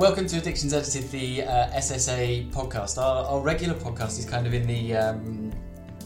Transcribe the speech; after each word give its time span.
welcome 0.00 0.26
to 0.26 0.38
Addictions 0.38 0.72
Edited, 0.72 1.10
the 1.10 1.42
uh, 1.42 1.68
SSA 1.72 2.50
podcast. 2.52 2.96
Our, 2.96 3.22
our, 3.26 3.38
regular 3.38 3.74
podcast 3.74 4.18
is 4.18 4.24
kind 4.24 4.46
of 4.46 4.54
in 4.54 4.66
the 4.66 4.96
um, 4.96 5.52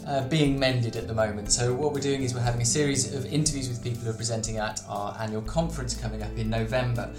uh, 0.04 0.26
being 0.26 0.58
mended 0.58 0.96
at 0.96 1.06
the 1.06 1.14
moment. 1.14 1.52
So, 1.52 1.72
what 1.72 1.92
we're 1.92 2.00
doing 2.00 2.24
is 2.24 2.34
we're 2.34 2.40
having 2.40 2.60
a 2.60 2.66
series 2.66 3.14
of 3.14 3.24
interviews 3.26 3.68
with 3.68 3.84
people 3.84 4.00
who 4.00 4.10
are 4.10 4.14
presenting 4.14 4.56
at 4.56 4.80
our 4.88 5.16
annual 5.20 5.42
conference 5.42 5.94
coming 5.94 6.24
up 6.24 6.36
in 6.36 6.50
November. 6.50 7.14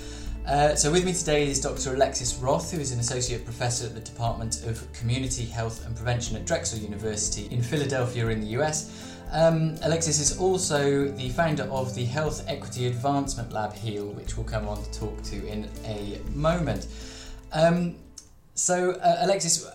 Uh, 0.46 0.76
so, 0.76 0.92
with 0.92 1.06
me 1.06 1.14
today 1.14 1.48
is 1.48 1.62
Dr. 1.62 1.96
Alexis 1.96 2.36
Roth, 2.40 2.72
who 2.72 2.82
is 2.82 2.92
an 2.92 3.00
associate 3.00 3.46
professor 3.46 3.86
at 3.86 3.96
the 3.96 4.02
Department 4.02 4.66
of 4.66 4.92
Community 4.92 5.46
Health 5.46 5.86
and 5.86 5.96
Prevention 5.96 6.36
at 6.36 6.46
Drexel 6.46 6.80
University 6.80 7.48
in 7.56 7.64
Philadelphia, 7.64 8.28
in 8.28 8.42
the 8.42 8.48
US. 8.60 9.15
Um, 9.32 9.76
Alexis 9.82 10.20
is 10.20 10.38
also 10.38 11.10
the 11.10 11.30
founder 11.30 11.64
of 11.64 11.94
the 11.96 12.06
Health 12.06 12.46
Equity 12.48 12.88
Advancement 12.88 13.52
Lab 13.52 13.74
HEAL, 13.74 14.08
which 14.08 14.38
we'll 14.38 14.46
come 14.46 14.68
on 14.68 14.82
to 14.84 15.00
talk 15.00 15.22
to 15.24 15.48
in 15.48 15.70
a 15.86 16.20
moment. 16.34 16.88
Um, 17.52 17.96
so, 18.54 18.92
uh, 18.92 19.18
Alexis, 19.22 19.70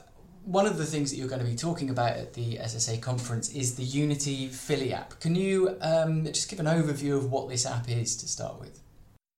one 0.44 0.66
of 0.66 0.78
the 0.78 0.86
things 0.86 1.10
that 1.10 1.16
you're 1.16 1.28
going 1.28 1.42
to 1.42 1.48
be 1.48 1.56
talking 1.56 1.90
about 1.90 2.16
at 2.16 2.32
the 2.34 2.56
SSA 2.56 3.00
conference 3.02 3.50
is 3.50 3.74
the 3.74 3.84
Unity 3.84 4.48
Philly 4.48 4.92
app. 4.92 5.20
Can 5.20 5.34
you 5.34 5.76
um, 5.80 6.24
just 6.24 6.48
give 6.48 6.60
an 6.60 6.66
overview 6.66 7.16
of 7.16 7.30
what 7.30 7.48
this 7.48 7.66
app 7.66 7.88
is 7.88 8.16
to 8.16 8.28
start 8.28 8.58
with? 8.58 8.80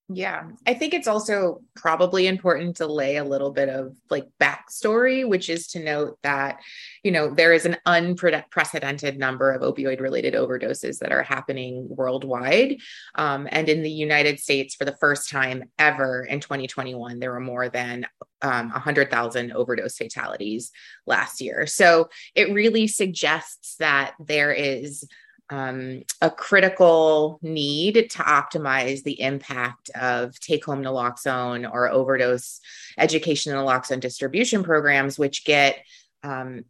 Yeah, 0.09 0.49
I 0.67 0.75
think 0.75 0.93
it's 0.93 1.09
also 1.09 1.63
probably 1.75 2.27
important 2.27 2.77
to 2.77 2.87
lay 2.87 3.17
a 3.17 3.25
little 3.25 3.51
bit 3.51 3.69
of 3.69 3.97
like 4.11 4.27
backstory, 4.41 5.27
which 5.27 5.49
is 5.49 5.69
to 5.69 5.83
note 5.83 6.19
that, 6.23 6.61
you 7.03 7.11
know, 7.11 7.33
there 7.33 7.53
is 7.53 7.65
an 7.65 7.79
unprecedented 7.87 9.19
number 9.19 9.53
of 9.53 9.63
opioid 9.63 10.01
related 10.01 10.35
overdoses 10.35 10.99
that 10.99 11.13
are 11.13 11.23
happening 11.23 11.87
worldwide. 11.89 12.79
Um, 13.15 13.49
and 13.51 13.69
in 13.69 13.83
the 13.83 13.91
United 13.91 14.39
States, 14.39 14.75
for 14.75 14.85
the 14.85 14.97
first 14.97 15.31
time 15.31 15.65
ever 15.79 16.25
in 16.25 16.41
2021, 16.41 17.19
there 17.19 17.33
were 17.33 17.41
more 17.41 17.69
than 17.69 18.07
um, 18.43 18.71
100,000 18.71 19.53
overdose 19.53 19.97
fatalities 19.97 20.73
last 21.07 21.41
year. 21.41 21.67
So 21.67 22.11
it 22.35 22.53
really 22.53 22.87
suggests 22.87 23.77
that 23.77 24.15
there 24.19 24.53
is 24.53 25.07
um, 25.53 26.03
a 26.23 26.31
critical 26.31 27.39
need 27.43 28.09
to 28.09 28.19
optimize 28.21 29.03
the 29.03 29.21
impact 29.21 29.91
of 29.91 30.41
take 30.41 30.65
home 30.65 30.83
naloxone 30.83 31.71
or 31.71 31.91
overdose 31.91 32.59
education 32.97 33.55
and 33.55 33.61
naloxone 33.61 34.01
distribution 34.01 34.65
programs, 34.65 35.19
which 35.19 35.45
get 35.45 35.85
um, 36.23 36.65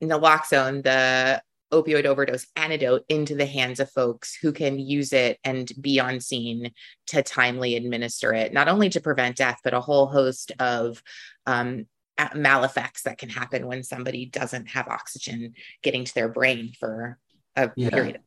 naloxone, 0.00 0.84
the 0.84 1.42
opioid 1.72 2.04
overdose 2.04 2.46
antidote, 2.54 3.04
into 3.08 3.34
the 3.34 3.44
hands 3.44 3.80
of 3.80 3.90
folks 3.90 4.36
who 4.36 4.52
can 4.52 4.78
use 4.78 5.12
it 5.12 5.40
and 5.42 5.72
be 5.80 5.98
on 5.98 6.20
scene 6.20 6.70
to 7.08 7.24
timely 7.24 7.74
administer 7.74 8.32
it, 8.32 8.52
not 8.52 8.68
only 8.68 8.88
to 8.88 9.00
prevent 9.00 9.36
death, 9.36 9.58
but 9.64 9.74
a 9.74 9.80
whole 9.80 10.06
host 10.06 10.52
of 10.60 11.02
um, 11.46 11.88
maleffects 12.16 13.02
that 13.02 13.18
can 13.18 13.30
happen 13.30 13.66
when 13.66 13.82
somebody 13.82 14.26
doesn't 14.26 14.68
have 14.68 14.86
oxygen 14.86 15.54
getting 15.82 16.04
to 16.04 16.14
their 16.14 16.28
brain 16.28 16.72
for 16.78 17.18
a 17.56 17.72
yeah. 17.74 17.90
period 17.90 18.20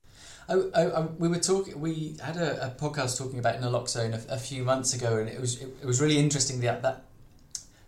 I, 0.51 0.81
I, 0.81 1.01
we 1.01 1.27
were 1.27 1.39
talking. 1.39 1.79
We 1.79 2.17
had 2.23 2.37
a, 2.37 2.67
a, 2.67 2.69
podcast 2.71 3.17
talking 3.17 3.39
about 3.39 3.61
naloxone 3.61 4.13
a, 4.13 4.33
a, 4.33 4.37
few 4.37 4.63
months 4.63 4.93
ago, 4.93 5.17
and 5.17 5.29
it 5.29 5.39
was 5.39 5.61
it, 5.61 5.69
it, 5.81 5.85
was 5.85 6.01
really 6.01 6.17
interesting 6.17 6.59
that 6.61 6.81
that 6.81 7.05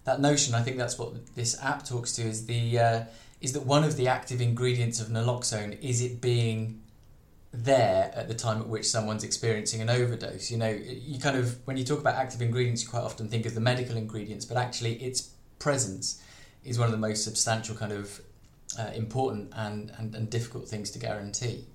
that 0.05 0.21
notion. 0.21 0.55
I 0.55 0.61
think 0.61 0.77
that's 0.77 0.97
what 0.97 1.35
this 1.35 1.61
app 1.61 1.85
talks 1.85 2.13
to 2.13 2.21
is 2.23 2.45
the 2.45 2.79
uh, 2.79 3.03
is 3.41 3.53
that 3.53 3.65
one 3.65 3.83
of 3.83 3.97
the 3.97 4.07
active 4.07 4.41
ingredients 4.41 4.99
of 4.99 5.07
naloxone 5.07 5.79
is 5.81 6.01
it 6.01 6.21
being 6.21 6.81
there 7.51 8.11
at 8.15 8.27
the 8.27 8.33
time 8.33 8.61
at 8.61 8.67
which 8.67 8.85
someone's 8.85 9.23
experiencing 9.23 9.81
an 9.81 9.89
overdose. 9.89 10.49
You 10.49 10.57
know, 10.57 10.69
you 10.69 11.19
kind 11.19 11.37
of 11.37 11.57
when 11.65 11.77
you 11.77 11.83
talk 11.83 11.99
about 11.99 12.15
active 12.15 12.41
ingredients, 12.41 12.83
you 12.83 12.89
quite 12.89 13.03
often 13.03 13.27
think 13.27 13.45
of 13.45 13.55
the 13.55 13.61
medical 13.61 13.97
ingredients, 13.97 14.45
but 14.45 14.57
actually 14.57 14.95
its 14.95 15.31
presence 15.59 16.21
is 16.63 16.79
one 16.79 16.87
of 16.87 16.91
the 16.91 16.97
most 16.97 17.23
substantial 17.23 17.75
kind 17.75 17.91
of 17.91 18.21
uh, 18.79 18.89
important 18.95 19.51
and, 19.55 19.91
and, 19.97 20.15
and 20.15 20.29
difficult 20.29 20.67
things 20.67 20.89
to 20.91 20.99
guarantee. 20.99 21.65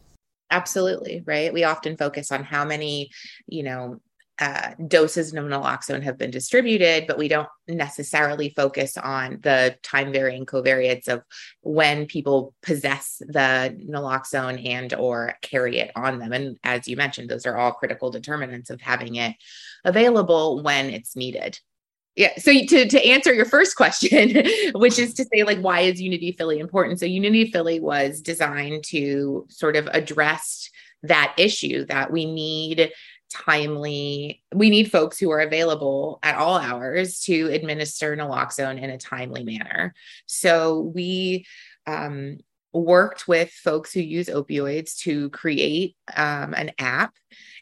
Absolutely, 0.51 1.23
right? 1.27 1.53
We 1.53 1.65
often 1.65 1.97
focus 1.97 2.33
on 2.33 2.43
how 2.43 2.65
many, 2.65 3.11
you 3.47 3.63
know, 3.63 4.01
uh, 4.41 4.71
doses 4.87 5.35
of 5.35 5.45
naloxone 5.45 6.03
have 6.03 6.17
been 6.17 6.31
distributed, 6.31 7.07
but 7.09 7.19
we 7.19 7.27
don't 7.27 7.49
necessarily 7.67 8.51
focus 8.51 8.97
on 8.97 9.41
the 9.43 9.77
time 9.83 10.13
varying 10.13 10.47
covariates 10.47 11.09
of 11.09 11.23
when 11.63 12.07
people 12.07 12.55
possess 12.63 13.21
the 13.27 13.77
naloxone 13.91 14.65
and 14.65 14.95
or 14.95 15.35
carry 15.43 15.79
it 15.81 15.91
on 15.97 16.21
them. 16.21 16.33
And 16.33 16.57
as 16.63 16.87
you 16.87 16.97
mentioned, 16.97 17.29
those 17.29 17.47
are 17.47 17.57
all 17.57 17.73
critical 17.73 18.13
determinants 18.13 18.71
of 18.71 18.81
having 18.81 19.17
it 19.17 19.35
available 19.85 20.63
when 20.63 20.91
it's 20.91 21.17
needed 21.17 21.59
yeah 22.19 22.37
so 22.39 22.53
to, 22.53 22.87
to 22.87 23.07
answer 23.07 23.33
your 23.33 23.47
first 23.47 23.77
question 23.77 24.45
which 24.75 24.99
is 24.99 25.15
to 25.15 25.25
say 25.33 25.45
like 25.45 25.59
why 25.61 25.81
is 25.81 26.01
unity 26.01 26.33
philly 26.33 26.59
important? 26.59 27.01
So 27.01 27.07
unity 27.07 27.51
philly 27.51 27.81
was 27.81 28.21
designed 28.21 28.85
to 28.85 29.47
sort 29.49 29.77
of 29.77 29.87
address 29.89 30.71
that 31.03 31.35
issue 31.39 31.87
that 31.87 32.11
we 32.11 32.27
need 32.27 32.93
timely 33.31 34.43
we 34.55 34.71
need 34.71 34.91
folks 34.91 35.19
who 35.19 35.31
are 35.31 35.41
available 35.41 36.19
at 36.23 36.37
all 36.37 36.59
hours 36.59 37.21
to 37.21 37.47
administer 37.53 38.17
naloxone 38.17 38.83
in 38.83 38.91
a 38.91 38.99
timely 38.99 39.45
manner. 39.45 39.95
So 40.27 40.91
we 40.95 41.47
um, 41.87 42.39
worked 42.73 43.29
with 43.29 43.51
folks 43.51 43.93
who 43.93 44.01
use 44.01 44.29
opioids 44.29 44.97
to 45.01 45.31
create 45.31 45.97
um, 46.17 46.55
an 46.55 46.73
app 46.79 47.15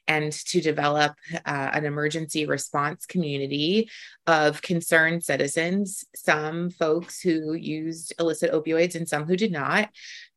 and 0.09 0.33
to 0.33 0.61
develop 0.61 1.15
uh, 1.44 1.71
an 1.72 1.84
emergency 1.84 2.47
response 2.47 3.06
community 3.06 3.91
of 4.27 4.62
concerned 4.62 5.25
citizens, 5.25 6.05
some 6.15 6.71
folks 6.71 7.21
who 7.21 7.55
used 7.55 8.12
illicit 8.19 8.53
opioids 8.53 8.95
and 8.95 9.09
some 9.09 9.25
who 9.25 9.37
did 9.37 9.53
not, 9.53 9.89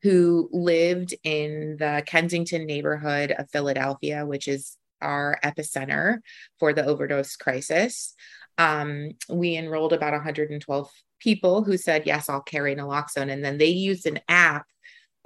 who 0.01 0.49
lived 0.51 1.13
in 1.23 1.77
the 1.77 2.03
Kensington 2.05 2.65
neighborhood 2.65 3.31
of 3.37 3.49
Philadelphia, 3.51 4.25
which 4.25 4.47
is 4.47 4.77
our 5.01 5.37
epicenter 5.43 6.19
for 6.59 6.73
the 6.73 6.85
overdose 6.85 7.35
crisis. 7.35 8.15
Um, 8.57 9.11
we 9.29 9.55
enrolled 9.55 9.93
about 9.93 10.13
112 10.13 10.91
people 11.19 11.63
who 11.63 11.77
said, 11.77 12.05
Yes, 12.05 12.29
I'll 12.29 12.41
carry 12.41 12.75
naloxone. 12.75 13.31
And 13.31 13.43
then 13.43 13.57
they 13.57 13.67
used 13.67 14.05
an 14.05 14.19
app 14.27 14.65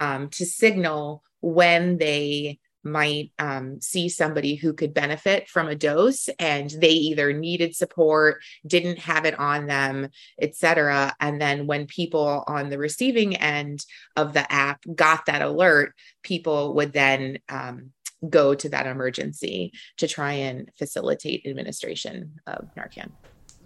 um, 0.00 0.28
to 0.30 0.44
signal 0.44 1.22
when 1.40 1.98
they 1.98 2.58
might 2.84 3.32
um, 3.38 3.80
see 3.80 4.08
somebody 4.08 4.54
who 4.54 4.72
could 4.72 4.94
benefit 4.94 5.48
from 5.48 5.68
a 5.68 5.74
dose 5.74 6.28
and 6.38 6.70
they 6.70 6.90
either 6.90 7.32
needed 7.32 7.74
support 7.74 8.42
didn't 8.66 8.98
have 8.98 9.24
it 9.24 9.38
on 9.38 9.66
them 9.66 10.08
etc 10.40 11.14
and 11.20 11.40
then 11.40 11.66
when 11.66 11.86
people 11.86 12.44
on 12.46 12.70
the 12.70 12.78
receiving 12.78 13.36
end 13.36 13.84
of 14.16 14.32
the 14.32 14.52
app 14.52 14.80
got 14.94 15.26
that 15.26 15.42
alert 15.42 15.94
people 16.22 16.74
would 16.74 16.92
then 16.92 17.38
um, 17.48 17.90
go 18.28 18.54
to 18.54 18.68
that 18.68 18.86
emergency 18.86 19.72
to 19.98 20.08
try 20.08 20.32
and 20.32 20.70
facilitate 20.78 21.46
administration 21.46 22.34
of 22.46 22.68
narcan 22.76 23.10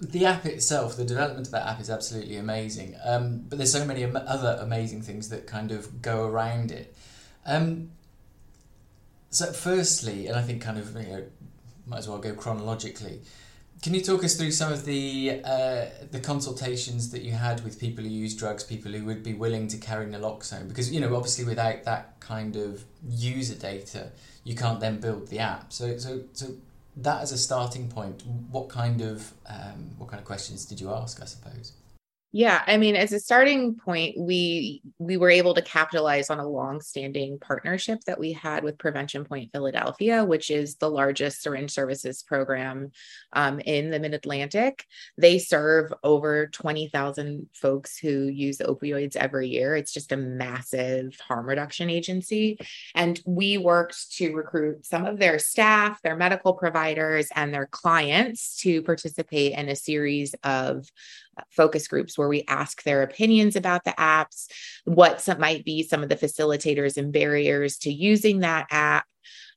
the 0.00 0.26
app 0.26 0.46
itself, 0.46 0.96
the 0.96 1.04
development 1.04 1.48
of 1.48 1.52
that 1.52 1.66
app 1.66 1.80
is 1.80 1.90
absolutely 1.90 2.36
amazing. 2.36 2.94
Um, 3.04 3.44
but 3.48 3.58
there's 3.58 3.72
so 3.72 3.84
many 3.84 4.04
other 4.04 4.58
amazing 4.60 5.02
things 5.02 5.28
that 5.30 5.46
kind 5.46 5.72
of 5.72 6.00
go 6.00 6.26
around 6.26 6.70
it. 6.70 6.96
Um, 7.44 7.90
so, 9.30 9.52
firstly, 9.52 10.26
and 10.26 10.36
I 10.36 10.42
think 10.42 10.62
kind 10.62 10.78
of 10.78 10.94
you 10.94 11.02
know, 11.02 11.24
might 11.86 11.98
as 11.98 12.08
well 12.08 12.18
go 12.18 12.34
chronologically. 12.34 13.20
Can 13.82 13.94
you 13.94 14.00
talk 14.00 14.24
us 14.24 14.36
through 14.36 14.50
some 14.50 14.72
of 14.72 14.84
the 14.84 15.40
uh, 15.44 15.86
the 16.10 16.20
consultations 16.20 17.10
that 17.10 17.22
you 17.22 17.32
had 17.32 17.62
with 17.62 17.78
people 17.78 18.02
who 18.02 18.10
use 18.10 18.34
drugs, 18.34 18.64
people 18.64 18.90
who 18.90 19.04
would 19.04 19.22
be 19.22 19.34
willing 19.34 19.68
to 19.68 19.76
carry 19.76 20.06
naloxone? 20.06 20.68
Because 20.68 20.90
you 20.90 21.00
know, 21.00 21.14
obviously, 21.14 21.44
without 21.44 21.84
that 21.84 22.18
kind 22.20 22.56
of 22.56 22.84
user 23.08 23.54
data, 23.54 24.10
you 24.44 24.56
can't 24.56 24.80
then 24.80 24.98
build 24.98 25.28
the 25.28 25.38
app. 25.38 25.72
So, 25.72 25.96
so, 25.98 26.22
so 26.32 26.54
that 26.96 27.22
as 27.22 27.30
a 27.30 27.38
starting 27.38 27.88
point, 27.88 28.24
what 28.50 28.68
kind 28.68 29.00
of 29.00 29.32
um, 29.46 29.90
what 29.98 30.08
kind 30.08 30.20
of 30.20 30.26
questions 30.26 30.64
did 30.64 30.80
you 30.80 30.90
ask? 30.90 31.22
I 31.22 31.26
suppose. 31.26 31.72
Yeah, 32.30 32.62
I 32.66 32.76
mean, 32.76 32.94
as 32.94 33.12
a 33.12 33.20
starting 33.20 33.76
point, 33.76 34.14
we 34.18 34.82
we 34.98 35.16
were 35.16 35.30
able 35.30 35.54
to 35.54 35.62
capitalize 35.62 36.28
on 36.28 36.38
a 36.38 36.46
long-standing 36.46 37.38
partnership 37.38 38.00
that 38.06 38.20
we 38.20 38.32
had 38.32 38.62
with 38.62 38.76
Prevention 38.76 39.24
Point 39.24 39.50
Philadelphia, 39.50 40.26
which 40.26 40.50
is 40.50 40.76
the 40.76 40.90
largest 40.90 41.42
syringe 41.42 41.70
services 41.70 42.22
program 42.22 42.90
um, 43.32 43.60
in 43.60 43.90
the 43.90 43.98
Mid 43.98 44.12
Atlantic. 44.12 44.84
They 45.16 45.38
serve 45.38 45.90
over 46.04 46.48
twenty 46.48 46.88
thousand 46.88 47.48
folks 47.54 47.96
who 47.96 48.24
use 48.24 48.58
opioids 48.58 49.16
every 49.16 49.48
year. 49.48 49.74
It's 49.74 49.94
just 49.94 50.12
a 50.12 50.18
massive 50.18 51.18
harm 51.26 51.46
reduction 51.46 51.88
agency, 51.88 52.58
and 52.94 53.18
we 53.24 53.56
worked 53.56 54.12
to 54.18 54.34
recruit 54.34 54.84
some 54.84 55.06
of 55.06 55.18
their 55.18 55.38
staff, 55.38 56.02
their 56.02 56.16
medical 56.16 56.52
providers, 56.52 57.28
and 57.34 57.54
their 57.54 57.68
clients 57.68 58.58
to 58.58 58.82
participate 58.82 59.54
in 59.54 59.70
a 59.70 59.76
series 59.76 60.34
of 60.44 60.86
focus 61.50 61.88
groups 61.88 62.16
where 62.16 62.28
we 62.28 62.44
ask 62.48 62.82
their 62.82 63.02
opinions 63.02 63.56
about 63.56 63.84
the 63.84 63.92
apps, 63.92 64.46
what 64.84 65.20
some 65.20 65.38
might 65.40 65.64
be 65.64 65.82
some 65.82 66.02
of 66.02 66.08
the 66.08 66.16
facilitators 66.16 66.96
and 66.96 67.12
barriers 67.12 67.78
to 67.78 67.92
using 67.92 68.40
that 68.40 68.66
app. 68.70 69.04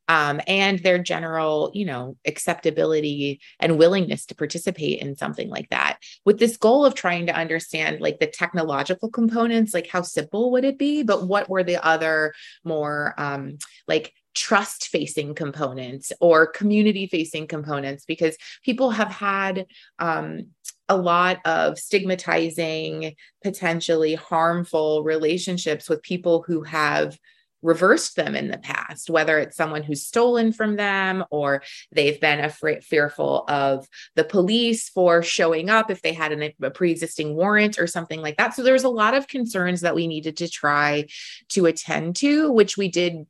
um, 0.08 0.42
and 0.46 0.80
their 0.80 1.00
general, 1.00 1.72
you 1.74 1.86
know, 1.86 2.18
acceptability 2.26 3.40
and 3.60 3.78
willingness 3.78 4.26
to 4.26 4.36
participate 4.36 5.00
in 5.00 5.16
something 5.16 5.50
like 5.50 5.70
that. 5.70 6.00
With 6.26 6.38
this 6.38 6.58
goal 6.58 6.86
of 6.86 6.96
trying 6.96 7.28
to 7.28 7.36
understand 7.36 8.02
like 8.02 8.20
the 8.20 8.28
technological 8.28 9.10
components, 9.10 9.74
like 9.74 9.88
how 9.88 10.02
simple 10.02 10.52
would 10.52 10.66
it 10.66 10.78
be, 10.78 11.04
but 11.04 11.28
what 11.28 11.50
were 11.50 11.64
the 11.64 11.84
other 11.86 12.34
more 12.66 13.14
um, 13.18 13.58
like 13.88 14.14
trust 14.34 14.88
facing 14.88 15.36
components 15.36 16.12
or 16.20 16.48
community 16.48 17.06
facing 17.06 17.48
components 17.48 18.06
because 18.06 18.38
people 18.64 18.90
have 18.90 19.10
had 19.10 19.66
um, 20.00 20.48
a 20.92 20.98
lot 20.98 21.40
of 21.46 21.80
stigmatizing 21.80 23.16
potentially 23.42 24.14
harmful 24.14 25.04
relationships 25.04 25.88
with 25.88 26.04
people 26.04 26.44
who 26.46 26.64
have 26.64 27.18
reversed 27.62 28.18
them 28.18 28.36
in 28.36 28.50
the 28.50 28.58
past, 28.58 29.10
whether 29.10 29.38
it's 29.40 29.56
someone 29.56 29.84
who's 29.84 30.06
stolen 30.06 30.52
from 30.52 30.76
them 30.76 31.24
or 31.32 31.64
they've 31.94 32.20
been 32.20 32.44
afraid, 32.44 32.84
fearful 32.84 33.46
of 33.48 33.88
the 34.16 34.26
police 34.26 34.90
for 34.90 35.24
showing 35.24 35.70
up 35.70 35.90
if 35.90 36.02
they 36.02 36.12
had 36.12 36.34
an, 36.34 36.52
a 36.62 36.72
pre 36.72 36.92
existing 36.92 37.36
warrant 37.36 37.80
or 37.80 37.88
something 37.88 38.22
like 38.22 38.36
that. 38.36 38.54
So 38.54 38.62
there's 38.62 38.84
a 38.84 38.90
lot 38.90 39.14
of 39.14 39.30
concerns 39.30 39.82
that 39.82 39.96
we 39.96 40.08
needed 40.08 40.36
to 40.38 40.50
try 40.50 41.06
to 41.50 41.68
attend 41.68 42.18
to, 42.18 42.52
which 42.52 42.76
we 42.76 42.90
did 42.90 43.26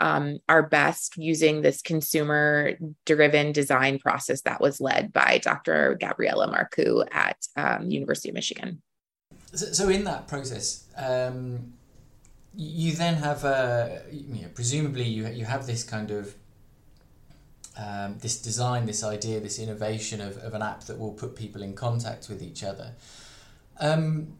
um, 0.00 0.38
our 0.48 0.62
best 0.62 1.16
using 1.16 1.62
this 1.62 1.82
consumer 1.82 2.72
driven 3.06 3.52
design 3.52 3.98
process 3.98 4.42
that 4.42 4.60
was 4.60 4.80
led 4.80 5.12
by 5.12 5.38
Dr. 5.42 5.96
Gabriela 6.00 6.48
Marcu 6.48 7.06
at 7.12 7.36
um, 7.56 7.90
University 7.90 8.28
of 8.30 8.34
Michigan. 8.34 8.82
So, 9.54 9.66
so 9.66 9.88
in 9.88 10.04
that 10.04 10.26
process, 10.26 10.84
um, 10.96 11.72
you 12.56 12.92
then 12.92 13.14
have 13.14 13.44
a, 13.44 14.02
you 14.10 14.42
know, 14.42 14.48
presumably 14.54 15.04
you, 15.04 15.26
you 15.28 15.44
have 15.44 15.66
this 15.66 15.84
kind 15.84 16.10
of 16.10 16.34
um, 17.76 18.18
this 18.20 18.40
design, 18.40 18.86
this 18.86 19.02
idea, 19.02 19.40
this 19.40 19.58
innovation 19.58 20.20
of, 20.20 20.36
of 20.38 20.54
an 20.54 20.62
app 20.62 20.84
that 20.84 20.98
will 20.98 21.12
put 21.12 21.34
people 21.34 21.62
in 21.62 21.74
contact 21.74 22.28
with 22.28 22.40
each 22.40 22.62
other. 22.62 22.92
Um, 23.80 24.38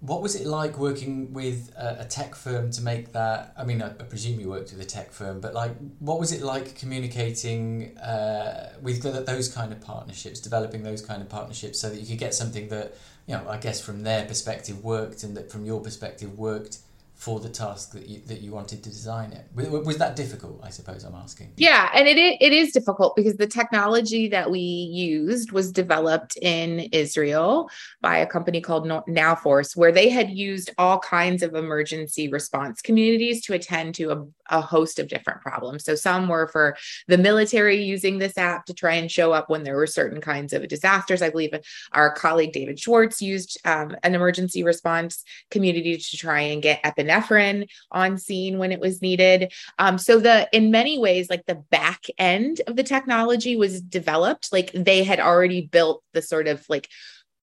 what 0.00 0.22
was 0.22 0.36
it 0.36 0.46
like 0.46 0.78
working 0.78 1.32
with 1.32 1.72
a, 1.76 2.02
a, 2.02 2.04
tech 2.04 2.36
firm 2.36 2.70
to 2.70 2.82
make 2.82 3.12
that? 3.12 3.52
I 3.58 3.64
mean, 3.64 3.82
I, 3.82 3.88
I, 3.88 4.04
presume 4.04 4.38
you 4.38 4.48
worked 4.48 4.70
with 4.70 4.80
a 4.80 4.84
tech 4.84 5.10
firm, 5.10 5.40
but 5.40 5.54
like, 5.54 5.72
what 5.98 6.20
was 6.20 6.30
it 6.30 6.40
like 6.40 6.76
communicating 6.76 7.98
uh, 7.98 8.74
with 8.80 9.02
those 9.02 9.48
kind 9.48 9.72
of 9.72 9.80
partnerships, 9.80 10.38
developing 10.38 10.84
those 10.84 11.02
kind 11.02 11.20
of 11.20 11.28
partnerships, 11.28 11.80
so 11.80 11.90
that 11.90 11.98
you 11.98 12.06
could 12.06 12.18
get 12.18 12.32
something 12.32 12.68
that, 12.68 12.96
you 13.26 13.34
know, 13.34 13.48
I 13.48 13.56
guess 13.56 13.80
from 13.80 14.04
their 14.04 14.24
perspective 14.24 14.84
worked, 14.84 15.24
and 15.24 15.36
that 15.36 15.50
from 15.50 15.64
your 15.64 15.80
perspective 15.80 16.38
worked 16.38 16.78
for 17.18 17.40
the 17.40 17.48
task 17.48 17.90
that 17.94 18.08
you, 18.08 18.20
that 18.26 18.42
you 18.42 18.52
wanted 18.52 18.80
to 18.84 18.90
design 18.90 19.32
it. 19.32 19.44
Was 19.52 19.98
that 19.98 20.14
difficult? 20.14 20.60
I 20.62 20.70
suppose 20.70 21.02
I'm 21.02 21.16
asking. 21.16 21.52
Yeah, 21.56 21.90
and 21.92 22.06
it 22.06 22.16
it 22.16 22.52
is 22.52 22.70
difficult 22.70 23.16
because 23.16 23.36
the 23.36 23.46
technology 23.46 24.28
that 24.28 24.52
we 24.52 24.60
used 24.60 25.50
was 25.50 25.72
developed 25.72 26.36
in 26.40 26.78
Israel 26.92 27.70
by 28.00 28.18
a 28.18 28.26
company 28.26 28.60
called 28.60 28.86
Nowforce, 28.86 29.76
where 29.76 29.90
they 29.90 30.08
had 30.08 30.30
used 30.30 30.70
all 30.78 31.00
kinds 31.00 31.42
of 31.42 31.56
emergency 31.56 32.28
response 32.28 32.80
communities 32.80 33.44
to 33.46 33.52
attend 33.52 33.96
to 33.96 34.32
a, 34.48 34.60
host 34.60 34.98
of 34.98 35.08
different 35.08 35.40
problems. 35.40 35.84
So 35.84 35.94
some 35.94 36.28
were 36.28 36.46
for 36.48 36.76
the 37.06 37.16
military 37.16 37.82
using 37.82 38.18
this 38.18 38.36
app 38.36 38.66
to 38.66 38.74
try 38.74 38.94
and 38.94 39.10
show 39.10 39.32
up 39.32 39.48
when 39.48 39.62
there 39.62 39.76
were 39.76 39.86
certain 39.86 40.20
kinds 40.20 40.52
of 40.52 40.68
disasters. 40.68 41.22
I 41.22 41.30
believe 41.30 41.54
our 41.92 42.12
colleague 42.12 42.52
David 42.52 42.78
Schwartz 42.78 43.22
used 43.22 43.58
um, 43.64 43.96
an 44.02 44.14
emergency 44.14 44.62
response 44.62 45.24
community 45.50 45.96
to 45.96 46.16
try 46.16 46.40
and 46.40 46.62
get 46.62 46.82
epinephrine 46.82 47.68
on 47.90 48.18
scene 48.18 48.58
when 48.58 48.72
it 48.72 48.80
was 48.80 49.00
needed. 49.00 49.52
Um, 49.78 49.96
so 49.96 50.20
the 50.20 50.48
in 50.52 50.70
many 50.70 50.98
ways, 50.98 51.30
like 51.30 51.46
the 51.46 51.62
back 51.70 52.04
end 52.18 52.60
of 52.66 52.76
the 52.76 52.82
technology 52.82 53.56
was 53.56 53.80
developed. 53.80 54.52
Like 54.52 54.70
they 54.72 55.04
had 55.04 55.20
already 55.20 55.62
built 55.66 56.02
the 56.12 56.22
sort 56.22 56.48
of 56.48 56.64
like 56.68 56.88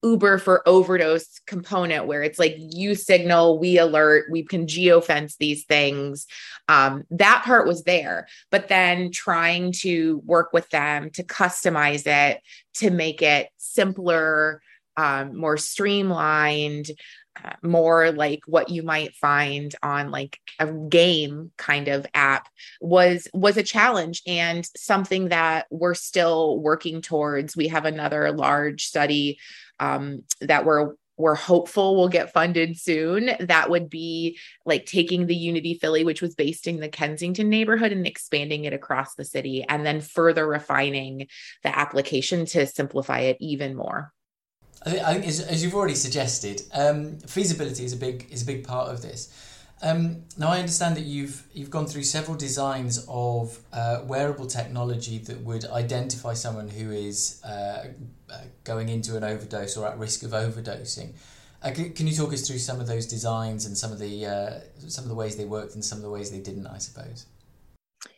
Uber 0.06 0.38
for 0.38 0.68
overdose 0.68 1.40
component 1.48 2.06
where 2.06 2.22
it's 2.22 2.38
like 2.38 2.56
you 2.58 2.94
signal, 2.94 3.58
we 3.58 3.80
alert, 3.80 4.26
we 4.30 4.44
can 4.44 4.68
geofence 4.68 5.36
these 5.38 5.66
things. 5.66 6.28
Um, 6.70 7.06
that 7.10 7.44
part 7.44 7.68
was 7.68 7.84
there, 7.84 8.28
but 8.52 8.68
then 8.68 9.12
trying 9.12 9.72
to 9.80 10.22
work 10.26 10.54
with 10.54 10.70
them 10.70 11.10
to 11.12 11.24
customize 11.24 12.06
it 12.06 12.42
to 12.76 12.92
make 12.92 13.24
it 13.24 13.50
simpler, 13.58 14.62
um, 14.96 15.36
more 15.36 15.58
streamlined, 15.58 16.92
more 17.64 18.12
like 18.12 18.42
what 18.46 18.70
you 18.70 18.84
might 18.84 19.14
find 19.16 19.76
on 19.84 20.12
like 20.12 20.40
a 20.60 20.72
game 20.72 21.52
kind 21.58 21.88
of 21.88 22.06
app 22.14 22.48
was 22.80 23.28
was 23.34 23.58
a 23.58 23.64
challenge 23.64 24.22
and 24.26 24.68
something 24.78 25.30
that 25.30 25.66
we're 25.70 25.94
still 25.94 26.60
working 26.60 27.02
towards 27.02 27.56
we 27.56 27.68
have 27.68 27.86
another 27.86 28.32
large 28.32 28.86
study 28.86 29.38
um, 29.80 30.24
that 30.42 30.66
we're 30.66 30.94
we're 31.18 31.36
hopeful 31.36 31.96
will 31.96 32.10
get 32.10 32.34
funded 32.34 32.78
soon. 32.78 33.32
That 33.40 33.70
would 33.70 33.90
be 33.90 34.38
like 34.66 34.86
taking 34.86 35.28
the 35.28 35.36
Unity 35.36 35.76
Philly, 35.76 36.04
which 36.04 36.22
was 36.22 36.36
based 36.36 36.68
in 36.68 36.80
the 36.80 36.90
Kensington 36.90 37.50
neighborhood, 37.50 37.92
and 37.92 38.06
expanding 38.06 38.66
it 38.66 38.74
across 38.74 39.16
the 39.16 39.24
city, 39.24 39.64
and 39.68 39.86
then 39.86 40.02
further 40.02 40.46
refining 40.46 41.28
the 41.64 41.78
application 41.78 42.46
to 42.48 42.68
simplify 42.68 43.20
it 43.22 43.38
even 43.40 43.76
more. 43.76 44.12
I 44.86 45.14
think, 45.14 45.26
as, 45.26 45.40
as, 45.40 45.64
you've 45.64 45.74
already 45.74 45.96
suggested, 45.96 46.62
um, 46.74 47.18
feasibility 47.20 47.86
is 47.86 47.94
a 47.94 47.98
big 47.98 48.28
is 48.30 48.44
a 48.44 48.46
big 48.46 48.68
part 48.68 48.90
of 48.90 49.02
this. 49.02 49.34
Um, 49.82 50.24
now, 50.38 50.50
I 50.50 50.60
understand 50.60 50.96
that 50.96 51.04
you've 51.04 51.44
you've 51.54 51.70
gone 51.70 51.86
through 51.86 52.04
several 52.04 52.38
designs 52.38 53.06
of 53.10 53.60
uh, 53.74 54.02
wearable 54.06 54.48
technology 54.48 55.18
that 55.20 55.42
would 55.42 55.66
identify 55.66 56.34
someone 56.34 56.70
who 56.70 56.92
is 56.92 57.42
uh, 57.44 57.88
uh 58.30 58.38
going 58.64 58.90
into 58.90 59.18
an 59.18 59.24
overdose 59.24 59.76
or 59.78 59.86
at 59.86 59.98
risk 60.00 60.24
of 60.24 60.32
overdosing. 60.32 61.14
Uh, 61.62 61.72
can, 61.72 61.94
can, 61.94 62.08
you 62.08 62.16
talk 62.16 62.32
us 62.32 62.48
through 62.48 62.60
some 62.60 62.80
of 62.80 62.88
those 62.88 63.06
designs 63.06 63.66
and 63.66 63.78
some 63.78 63.92
of 63.92 64.00
the 64.00 64.26
uh, 64.26 64.60
some 64.88 65.04
of 65.04 65.10
the 65.10 65.16
ways 65.16 65.36
they 65.36 65.46
worked 65.46 65.76
and 65.76 65.84
some 65.84 65.98
of 65.98 66.04
the 66.04 66.10
ways 66.10 66.32
they 66.32 66.40
didn't? 66.40 66.68
I 66.68 66.78
suppose. 66.78 67.26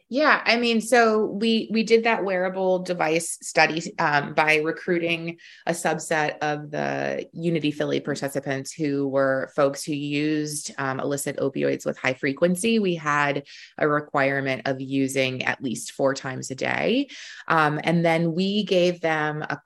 Yeah, 0.10 0.42
I 0.46 0.56
mean, 0.56 0.80
so 0.80 1.26
we 1.26 1.68
we 1.70 1.84
did 1.84 2.06
that 2.06 2.24
wearable 2.24 2.80
device 2.80 3.38
study 3.42 3.94
um, 4.00 4.34
by 4.34 4.58
recruiting 4.58 5.38
a 5.66 5.74
subset 5.74 6.38
of 6.40 6.72
the 6.72 7.28
Unity 7.34 7.72
Philly 7.72 8.00
participants 8.00 8.72
who 8.72 9.10
were 9.10 9.52
folks 9.54 9.84
who 9.84 9.92
used 9.92 10.72
um, 10.78 11.02
illicit 11.02 11.36
opioids 11.40 11.86
with 11.86 11.98
high 11.98 12.14
frequency. 12.14 12.80
We 12.80 12.96
had 12.96 13.44
a 13.78 13.90
requirement 13.90 14.62
of 14.66 14.80
using 14.80 15.44
at 15.44 15.62
least 15.62 15.92
four 15.92 16.14
times 16.14 16.52
a 16.52 16.56
day, 16.56 17.10
um, 17.50 17.78
and 17.84 18.06
then 18.06 18.34
we 18.34 18.64
gave 18.64 19.02
them 19.02 19.42
a 19.42 19.60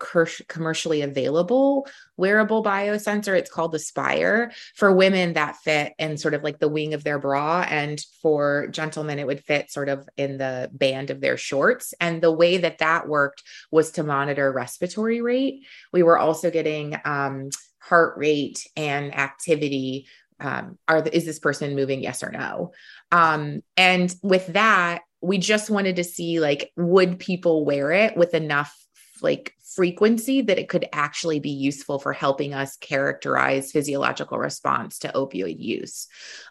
commercially 0.47 1.03
available 1.03 1.85
wearable 2.21 2.63
biosensor. 2.63 3.37
It's 3.37 3.51
called 3.51 3.73
the 3.73 3.79
Spire. 3.79 4.53
For 4.75 4.95
women, 4.95 5.33
that 5.33 5.57
fit 5.57 5.93
in 5.99 6.17
sort 6.17 6.33
of 6.33 6.43
like 6.43 6.59
the 6.59 6.69
wing 6.69 6.93
of 6.93 7.03
their 7.03 7.19
bra, 7.19 7.65
and 7.67 7.99
for 8.21 8.67
gentlemen, 8.67 9.19
it 9.19 9.27
would 9.27 9.43
fit 9.43 9.69
sort 9.69 9.89
of 9.89 10.07
in 10.15 10.37
the 10.37 10.69
band 10.71 11.09
of 11.09 11.19
their 11.19 11.35
shorts. 11.35 11.93
And 11.99 12.21
the 12.21 12.31
way 12.31 12.57
that 12.57 12.77
that 12.77 13.09
worked 13.09 13.43
was 13.71 13.91
to 13.91 14.03
monitor 14.03 14.51
respiratory 14.51 15.21
rate. 15.21 15.65
We 15.91 16.03
were 16.03 16.17
also 16.17 16.49
getting 16.49 16.95
um, 17.03 17.49
heart 17.79 18.17
rate 18.17 18.65
and 18.77 19.13
activity. 19.13 20.07
Um, 20.39 20.77
are 20.87 21.05
is 21.07 21.25
this 21.25 21.39
person 21.39 21.75
moving? 21.75 22.01
Yes 22.01 22.23
or 22.23 22.31
no? 22.31 22.71
Um, 23.11 23.61
and 23.75 24.15
with 24.23 24.47
that, 24.47 25.01
we 25.21 25.37
just 25.37 25.69
wanted 25.69 25.97
to 25.97 26.03
see 26.03 26.39
like 26.39 26.71
would 26.75 27.19
people 27.19 27.65
wear 27.65 27.91
it 27.91 28.17
with 28.17 28.33
enough 28.33 28.75
like 29.21 29.55
frequency 29.75 30.41
that 30.41 30.59
it 30.59 30.69
could 30.69 30.85
actually 30.91 31.39
be 31.39 31.49
useful 31.49 31.99
for 31.99 32.13
helping 32.13 32.53
us 32.53 32.75
characterize 32.77 33.71
physiological 33.71 34.37
response 34.37 34.99
to 34.99 35.11
opioid 35.13 35.59
use. 35.59 36.07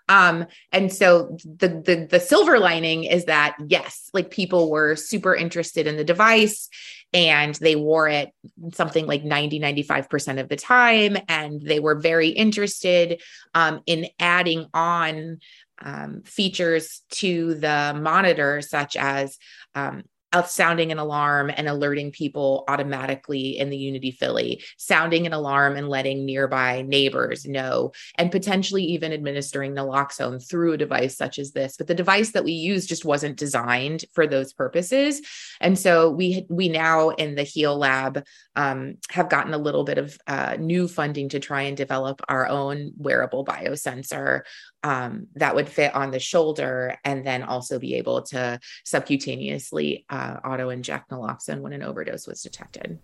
Um, 0.08 0.46
and 0.72 0.92
so 0.92 1.36
the, 1.44 1.68
the 1.68 2.08
the 2.10 2.20
silver 2.20 2.58
lining 2.58 3.04
is 3.04 3.26
that 3.26 3.56
yes, 3.68 4.08
like 4.12 4.30
people 4.30 4.70
were 4.70 4.96
super 4.96 5.34
interested 5.34 5.86
in 5.86 5.96
the 5.96 6.04
device 6.04 6.68
and 7.12 7.54
they 7.56 7.76
wore 7.76 8.08
it 8.08 8.30
something 8.72 9.06
like 9.06 9.24
90 9.24 9.60
95% 9.60 10.40
of 10.40 10.48
the 10.48 10.56
time 10.56 11.16
and 11.28 11.60
they 11.60 11.80
were 11.80 11.96
very 11.96 12.28
interested 12.28 13.20
um, 13.54 13.80
in 13.86 14.06
adding 14.18 14.66
on 14.72 15.38
um, 15.82 16.22
features 16.24 17.02
to 17.10 17.54
the 17.54 17.98
monitor 18.00 18.60
such 18.60 18.96
as 18.96 19.38
um, 19.74 20.02
sounding 20.46 20.92
an 20.92 20.99
alarm 20.99 21.50
and 21.54 21.68
alerting 21.68 22.10
people 22.10 22.64
automatically 22.68 23.58
in 23.58 23.70
the 23.70 23.76
Unity 23.76 24.10
Philly, 24.10 24.62
sounding 24.76 25.26
an 25.26 25.32
alarm 25.32 25.76
and 25.76 25.88
letting 25.88 26.25
nearby 26.25 26.82
neighbors 26.82 27.46
know, 27.46 27.92
and 28.16 28.30
potentially 28.30 28.84
even 28.84 29.12
administering 29.12 29.75
naloxone 29.75 30.46
through 30.46 30.75
a 30.75 30.78
device 30.78 31.16
such 31.16 31.38
as 31.38 31.52
this. 31.52 31.76
But 31.76 31.87
the 31.87 31.94
device 31.94 32.32
that 32.32 32.44
we 32.44 32.52
use 32.52 32.87
just 32.87 33.04
wasn't 33.04 33.37
designed 33.37 34.04
for 34.12 34.26
those 34.26 34.52
purposes, 34.52 35.20
and 35.60 35.78
so 35.78 36.10
we 36.10 36.46
we 36.49 36.68
now 36.68 37.10
in 37.10 37.34
the 37.34 37.42
Heal 37.42 37.76
Lab 37.76 38.25
um, 38.56 38.96
have 39.10 39.28
gotten 39.28 39.54
a 39.54 39.58
little 39.58 39.84
bit 39.84 39.99
of 39.99 40.18
uh, 40.26 40.56
new 40.58 40.88
funding 40.88 41.28
to 41.30 41.40
try 41.40 41.62
and 41.62 41.76
develop 41.76 42.20
our 42.28 42.46
own 42.46 42.92
wearable 42.96 43.44
biosensor 43.44 44.42
um, 44.82 45.26
that 45.34 45.54
would 45.54 45.68
fit 45.68 45.94
on 45.94 46.10
the 46.10 46.18
shoulder 46.18 46.99
and 47.04 47.26
then 47.26 47.42
also 47.42 47.78
be 47.78 47.94
able 47.94 48.22
to 48.22 48.58
subcutaneously 48.84 50.04
uh, 50.10 50.37
auto 50.44 50.70
inject 50.70 51.10
naloxone 51.10 51.60
when 51.60 51.72
an 51.72 51.82
overdose 51.82 52.26
was 52.26 52.42
detected. 52.42 52.99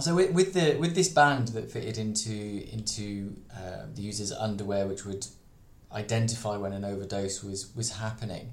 So 0.00 0.14
with, 0.14 0.32
with 0.32 0.54
the 0.54 0.76
with 0.76 0.94
this 0.94 1.10
band 1.10 1.48
that 1.48 1.70
fitted 1.70 1.98
into 1.98 2.66
into 2.72 3.36
uh, 3.54 3.86
the 3.94 4.00
user's 4.00 4.32
underwear, 4.32 4.86
which 4.86 5.04
would 5.04 5.26
identify 5.92 6.56
when 6.56 6.72
an 6.72 6.84
overdose 6.84 7.44
was 7.44 7.74
was 7.76 7.92
happening. 7.92 8.52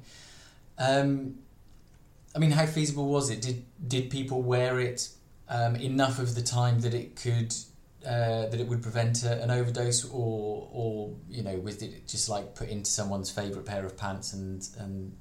Um, 0.78 1.40
I 2.36 2.40
mean, 2.40 2.52
how 2.52 2.66
feasible 2.66 3.08
was 3.08 3.30
it? 3.30 3.42
Did 3.42 3.64
did 3.88 4.10
people 4.10 4.42
wear 4.42 4.82
it 4.82 5.10
um, 5.48 5.78
enough 5.78 6.20
of 6.20 6.36
the 6.36 6.42
time 6.42 6.82
that 6.82 6.94
it 6.94 7.16
could 7.16 7.56
uh, 8.06 8.48
that 8.48 8.60
it 8.60 8.68
would 8.68 8.82
prevent 8.82 9.24
a, 9.24 9.42
an 9.42 9.52
overdose, 9.52 10.06
or 10.06 10.70
or 10.72 11.16
you 11.30 11.44
know, 11.44 11.58
was 11.60 11.82
it 11.82 12.08
just 12.08 12.30
like 12.30 12.56
put 12.56 12.70
into 12.70 12.90
someone's 12.90 13.30
favorite 13.30 13.66
pair 13.66 13.86
of 13.86 13.98
pants 13.98 14.34
and 14.34 14.68
and 14.80 15.14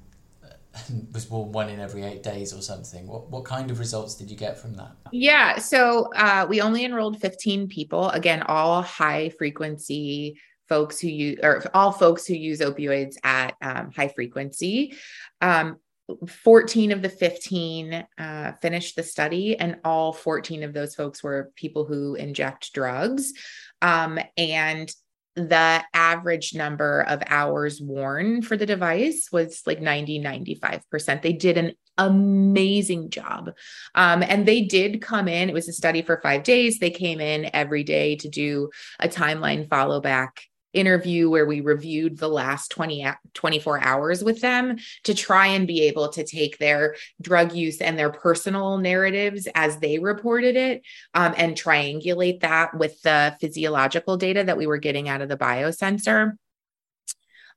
was 1.13 1.29
worn 1.29 1.51
one 1.51 1.69
in 1.69 1.79
every 1.79 2.03
eight 2.03 2.23
days 2.23 2.53
or 2.53 2.61
something. 2.61 3.07
What 3.07 3.29
what 3.29 3.45
kind 3.45 3.71
of 3.71 3.79
results 3.79 4.15
did 4.15 4.29
you 4.29 4.37
get 4.37 4.57
from 4.57 4.75
that? 4.75 4.91
Yeah, 5.11 5.57
so 5.57 6.09
uh, 6.15 6.45
we 6.47 6.61
only 6.61 6.85
enrolled 6.85 7.19
15 7.19 7.67
people. 7.67 8.09
Again, 8.09 8.43
all 8.43 8.81
high 8.81 9.29
frequency 9.29 10.39
folks 10.67 10.99
who 10.99 11.07
use 11.07 11.39
or 11.41 11.63
all 11.73 11.91
folks 11.91 12.25
who 12.25 12.35
use 12.35 12.59
opioids 12.59 13.15
at 13.23 13.55
um, 13.61 13.91
high 13.91 14.07
frequency. 14.07 14.93
Um, 15.41 15.77
14 16.27 16.91
of 16.91 17.01
the 17.01 17.09
15 17.09 18.05
uh, 18.17 18.51
finished 18.61 18.95
the 18.95 19.03
study, 19.03 19.57
and 19.57 19.77
all 19.83 20.13
14 20.13 20.63
of 20.63 20.73
those 20.73 20.95
folks 20.95 21.23
were 21.23 21.51
people 21.55 21.85
who 21.85 22.15
inject 22.15 22.73
drugs. 22.73 23.33
Um, 23.81 24.19
and 24.37 24.91
the 25.35 25.83
average 25.93 26.53
number 26.53 27.01
of 27.01 27.21
hours 27.27 27.79
worn 27.81 28.41
for 28.41 28.57
the 28.57 28.65
device 28.65 29.29
was 29.31 29.61
like 29.65 29.79
90 29.79 30.21
95% 30.21 31.21
they 31.21 31.31
did 31.31 31.57
an 31.57 31.73
amazing 31.97 33.09
job. 33.09 33.51
Um, 33.93 34.23
and 34.23 34.45
they 34.45 34.61
did 34.61 35.01
come 35.01 35.27
in 35.27 35.49
it 35.49 35.53
was 35.53 35.67
a 35.67 35.73
study 35.73 36.01
for 36.01 36.19
five 36.21 36.43
days. 36.43 36.79
They 36.79 36.89
came 36.89 37.19
in 37.19 37.49
every 37.53 37.83
day 37.83 38.15
to 38.17 38.29
do 38.29 38.69
a 38.99 39.07
timeline 39.07 39.69
follow 39.69 40.01
back 40.01 40.41
interview 40.73 41.29
where 41.29 41.45
we 41.45 41.61
reviewed 41.61 42.17
the 42.17 42.27
last 42.27 42.69
20 42.71 43.05
24 43.33 43.83
hours 43.83 44.23
with 44.23 44.41
them 44.41 44.77
to 45.03 45.13
try 45.13 45.47
and 45.47 45.67
be 45.67 45.83
able 45.83 46.09
to 46.09 46.23
take 46.23 46.57
their 46.57 46.95
drug 47.21 47.53
use 47.53 47.81
and 47.81 47.97
their 47.97 48.11
personal 48.11 48.77
narratives 48.77 49.47
as 49.55 49.79
they 49.79 49.99
reported 49.99 50.55
it 50.55 50.81
um, 51.13 51.33
and 51.37 51.55
triangulate 51.55 52.41
that 52.41 52.77
with 52.77 53.01
the 53.01 53.35
physiological 53.41 54.17
data 54.17 54.43
that 54.43 54.57
we 54.57 54.67
were 54.67 54.77
getting 54.77 55.09
out 55.09 55.21
of 55.21 55.29
the 55.29 55.37
biosensor. 55.37 56.33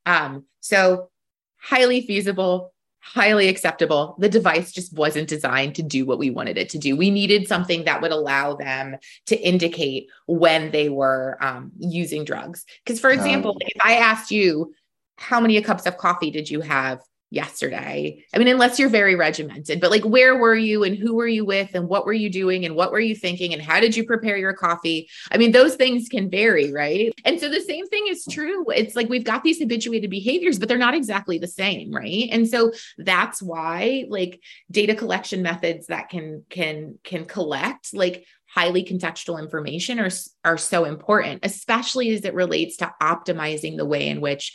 Um, 0.06 0.46
so 0.60 1.10
highly 1.58 2.00
feasible 2.00 2.71
highly 3.02 3.48
acceptable. 3.48 4.14
The 4.18 4.28
device 4.28 4.72
just 4.72 4.96
wasn't 4.96 5.28
designed 5.28 5.74
to 5.74 5.82
do 5.82 6.06
what 6.06 6.18
we 6.18 6.30
wanted 6.30 6.56
it 6.56 6.68
to 6.70 6.78
do. 6.78 6.96
We 6.96 7.10
needed 7.10 7.48
something 7.48 7.84
that 7.84 8.00
would 8.00 8.12
allow 8.12 8.54
them 8.54 8.96
to 9.26 9.36
indicate 9.36 10.08
when 10.26 10.70
they 10.70 10.88
were 10.88 11.36
um, 11.40 11.72
using 11.78 12.24
drugs. 12.24 12.64
Because, 12.84 13.00
for 13.00 13.10
example, 13.10 13.52
um, 13.52 13.58
if 13.60 13.84
I 13.84 13.96
asked 13.96 14.30
you, 14.30 14.72
how 15.18 15.40
many 15.40 15.60
cups 15.60 15.86
of 15.86 15.98
coffee 15.98 16.30
did 16.30 16.48
you 16.48 16.60
have 16.60 17.00
yesterday. 17.32 18.22
I 18.34 18.38
mean, 18.38 18.48
unless 18.48 18.78
you're 18.78 18.90
very 18.90 19.14
regimented, 19.14 19.80
but 19.80 19.90
like, 19.90 20.04
where 20.04 20.36
were 20.36 20.54
you 20.54 20.84
and 20.84 20.96
who 20.96 21.14
were 21.14 21.26
you 21.26 21.46
with 21.46 21.74
and 21.74 21.88
what 21.88 22.04
were 22.04 22.12
you 22.12 22.28
doing 22.28 22.66
and 22.66 22.76
what 22.76 22.92
were 22.92 23.00
you 23.00 23.16
thinking 23.16 23.54
and 23.54 23.62
how 23.62 23.80
did 23.80 23.96
you 23.96 24.04
prepare 24.04 24.36
your 24.36 24.52
coffee? 24.52 25.08
I 25.30 25.38
mean, 25.38 25.52
those 25.52 25.74
things 25.74 26.08
can 26.08 26.30
vary, 26.30 26.70
right? 26.72 27.12
And 27.24 27.40
so 27.40 27.48
the 27.48 27.62
same 27.62 27.86
thing 27.88 28.04
is 28.08 28.26
true. 28.30 28.66
It's 28.70 28.94
like 28.94 29.08
we've 29.08 29.24
got 29.24 29.42
these 29.42 29.58
habituated 29.58 30.10
behaviors, 30.10 30.58
but 30.58 30.68
they're 30.68 30.76
not 30.76 30.94
exactly 30.94 31.38
the 31.38 31.48
same, 31.48 31.90
right? 31.90 32.28
And 32.30 32.46
so 32.46 32.72
that's 32.98 33.40
why 33.40 34.04
like 34.08 34.38
data 34.70 34.94
collection 34.94 35.40
methods 35.42 35.86
that 35.86 36.10
can 36.10 36.44
can 36.50 36.98
can 37.02 37.24
collect 37.24 37.94
like 37.94 38.26
highly 38.46 38.84
contextual 38.84 39.40
information 39.40 39.98
are 39.98 40.10
are 40.44 40.58
so 40.58 40.84
important, 40.84 41.40
especially 41.44 42.10
as 42.10 42.26
it 42.26 42.34
relates 42.34 42.76
to 42.76 42.92
optimizing 43.00 43.78
the 43.78 43.86
way 43.86 44.08
in 44.08 44.20
which 44.20 44.54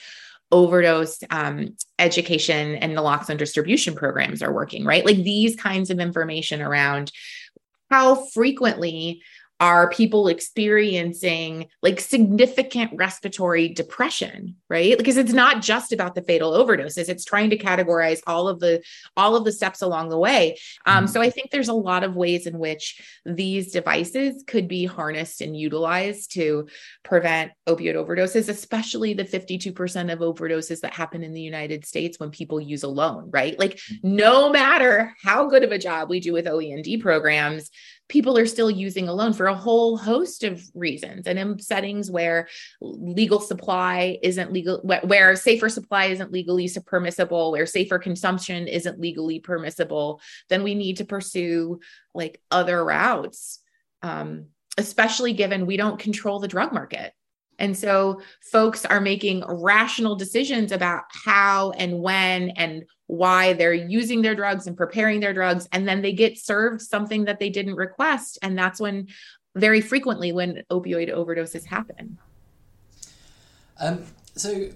overdose 0.51 1.19
um, 1.29 1.75
education 1.99 2.75
and 2.75 2.95
naloxone 2.95 3.37
distribution 3.37 3.95
programs 3.95 4.41
are 4.41 4.53
working, 4.53 4.85
right? 4.85 5.05
Like 5.05 5.17
these 5.17 5.55
kinds 5.55 5.89
of 5.89 5.99
information 5.99 6.61
around 6.61 7.11
how 7.89 8.15
frequently 8.15 9.21
are 9.59 9.89
people 9.89 10.27
experiencing 10.27 11.67
like 11.81 11.99
significant 11.99 12.91
respiratory 12.95 13.67
depression 13.67 14.55
right 14.69 14.97
because 14.97 15.17
it's 15.17 15.33
not 15.33 15.61
just 15.61 15.91
about 15.91 16.13
the 16.13 16.21
fatal 16.21 16.51
overdoses 16.51 17.09
it's 17.09 17.25
trying 17.25 17.49
to 17.49 17.57
categorize 17.57 18.19
all 18.27 18.47
of 18.47 18.59
the 18.59 18.81
all 19.15 19.35
of 19.35 19.45
the 19.45 19.51
steps 19.51 19.81
along 19.81 20.09
the 20.09 20.17
way 20.17 20.57
um, 20.85 21.05
mm-hmm. 21.05 21.11
so 21.11 21.21
i 21.21 21.29
think 21.29 21.49
there's 21.49 21.69
a 21.69 21.73
lot 21.73 22.03
of 22.03 22.15
ways 22.15 22.45
in 22.45 22.59
which 22.59 23.01
these 23.25 23.71
devices 23.71 24.43
could 24.45 24.67
be 24.67 24.85
harnessed 24.85 25.41
and 25.41 25.57
utilized 25.57 26.31
to 26.31 26.67
prevent 27.03 27.51
opioid 27.67 27.95
overdoses 27.95 28.49
especially 28.49 29.13
the 29.13 29.23
52% 29.23 30.13
of 30.13 30.19
overdoses 30.19 30.81
that 30.81 30.93
happen 30.93 31.23
in 31.23 31.33
the 31.33 31.41
united 31.41 31.85
states 31.85 32.19
when 32.19 32.29
people 32.29 32.61
use 32.61 32.83
alone 32.83 33.29
right 33.31 33.57
like 33.57 33.77
mm-hmm. 33.77 34.15
no 34.15 34.51
matter 34.51 35.15
how 35.23 35.47
good 35.47 35.63
of 35.63 35.71
a 35.71 35.79
job 35.79 36.09
we 36.09 36.19
do 36.19 36.31
with 36.33 36.45
oend 36.45 37.01
programs 37.01 37.71
people 38.09 38.37
are 38.37 38.45
still 38.45 38.71
using 38.71 39.07
alone 39.07 39.33
for 39.33 39.47
a 39.47 39.55
whole 39.55 39.97
host 39.97 40.43
of 40.43 40.63
reasons. 40.73 41.27
And 41.27 41.37
in 41.37 41.59
settings 41.59 42.09
where 42.09 42.47
legal 42.81 43.39
supply 43.39 44.17
isn't 44.23 44.53
legal 44.53 44.79
where 44.83 45.35
safer 45.35 45.69
supply 45.69 46.05
isn't 46.05 46.31
legally 46.31 46.69
permissible 46.85 47.51
where 47.51 47.65
safer 47.65 47.99
consumption 47.99 48.67
isn't 48.67 48.99
legally 48.99 49.39
permissible 49.39 50.21
then 50.49 50.63
we 50.63 50.75
need 50.75 50.97
to 50.97 51.05
pursue 51.05 51.79
like 52.13 52.41
other 52.51 52.83
routes 52.83 53.59
um, 54.03 54.47
especially 54.77 55.33
given 55.33 55.65
we 55.65 55.77
don't 55.77 55.99
control 55.99 56.39
the 56.39 56.47
drug 56.47 56.71
market. 56.71 57.13
And 57.59 57.75
so 57.75 58.21
folks 58.51 58.85
are 58.85 59.01
making 59.01 59.43
rational 59.47 60.15
decisions 60.15 60.71
about 60.71 61.05
how 61.09 61.71
and 61.71 61.99
when 61.99 62.51
and 62.51 62.83
why 63.07 63.53
they're 63.53 63.73
using 63.73 64.21
their 64.21 64.35
drugs 64.35 64.67
and 64.67 64.77
preparing 64.77 65.19
their 65.19 65.33
drugs. 65.33 65.67
And 65.71 65.87
then 65.87 66.01
they 66.01 66.13
get 66.13 66.37
served 66.37 66.81
something 66.81 67.25
that 67.25 67.39
they 67.39 67.49
didn't 67.49 67.75
request. 67.75 68.37
And 68.41 68.57
that's 68.57 68.79
when, 68.79 69.07
very 69.55 69.81
frequently, 69.81 70.31
when 70.31 70.63
opioid 70.69 71.13
overdoses 71.13 71.65
happen. 71.65 72.17
Um, 73.79 74.03
so 74.35 74.69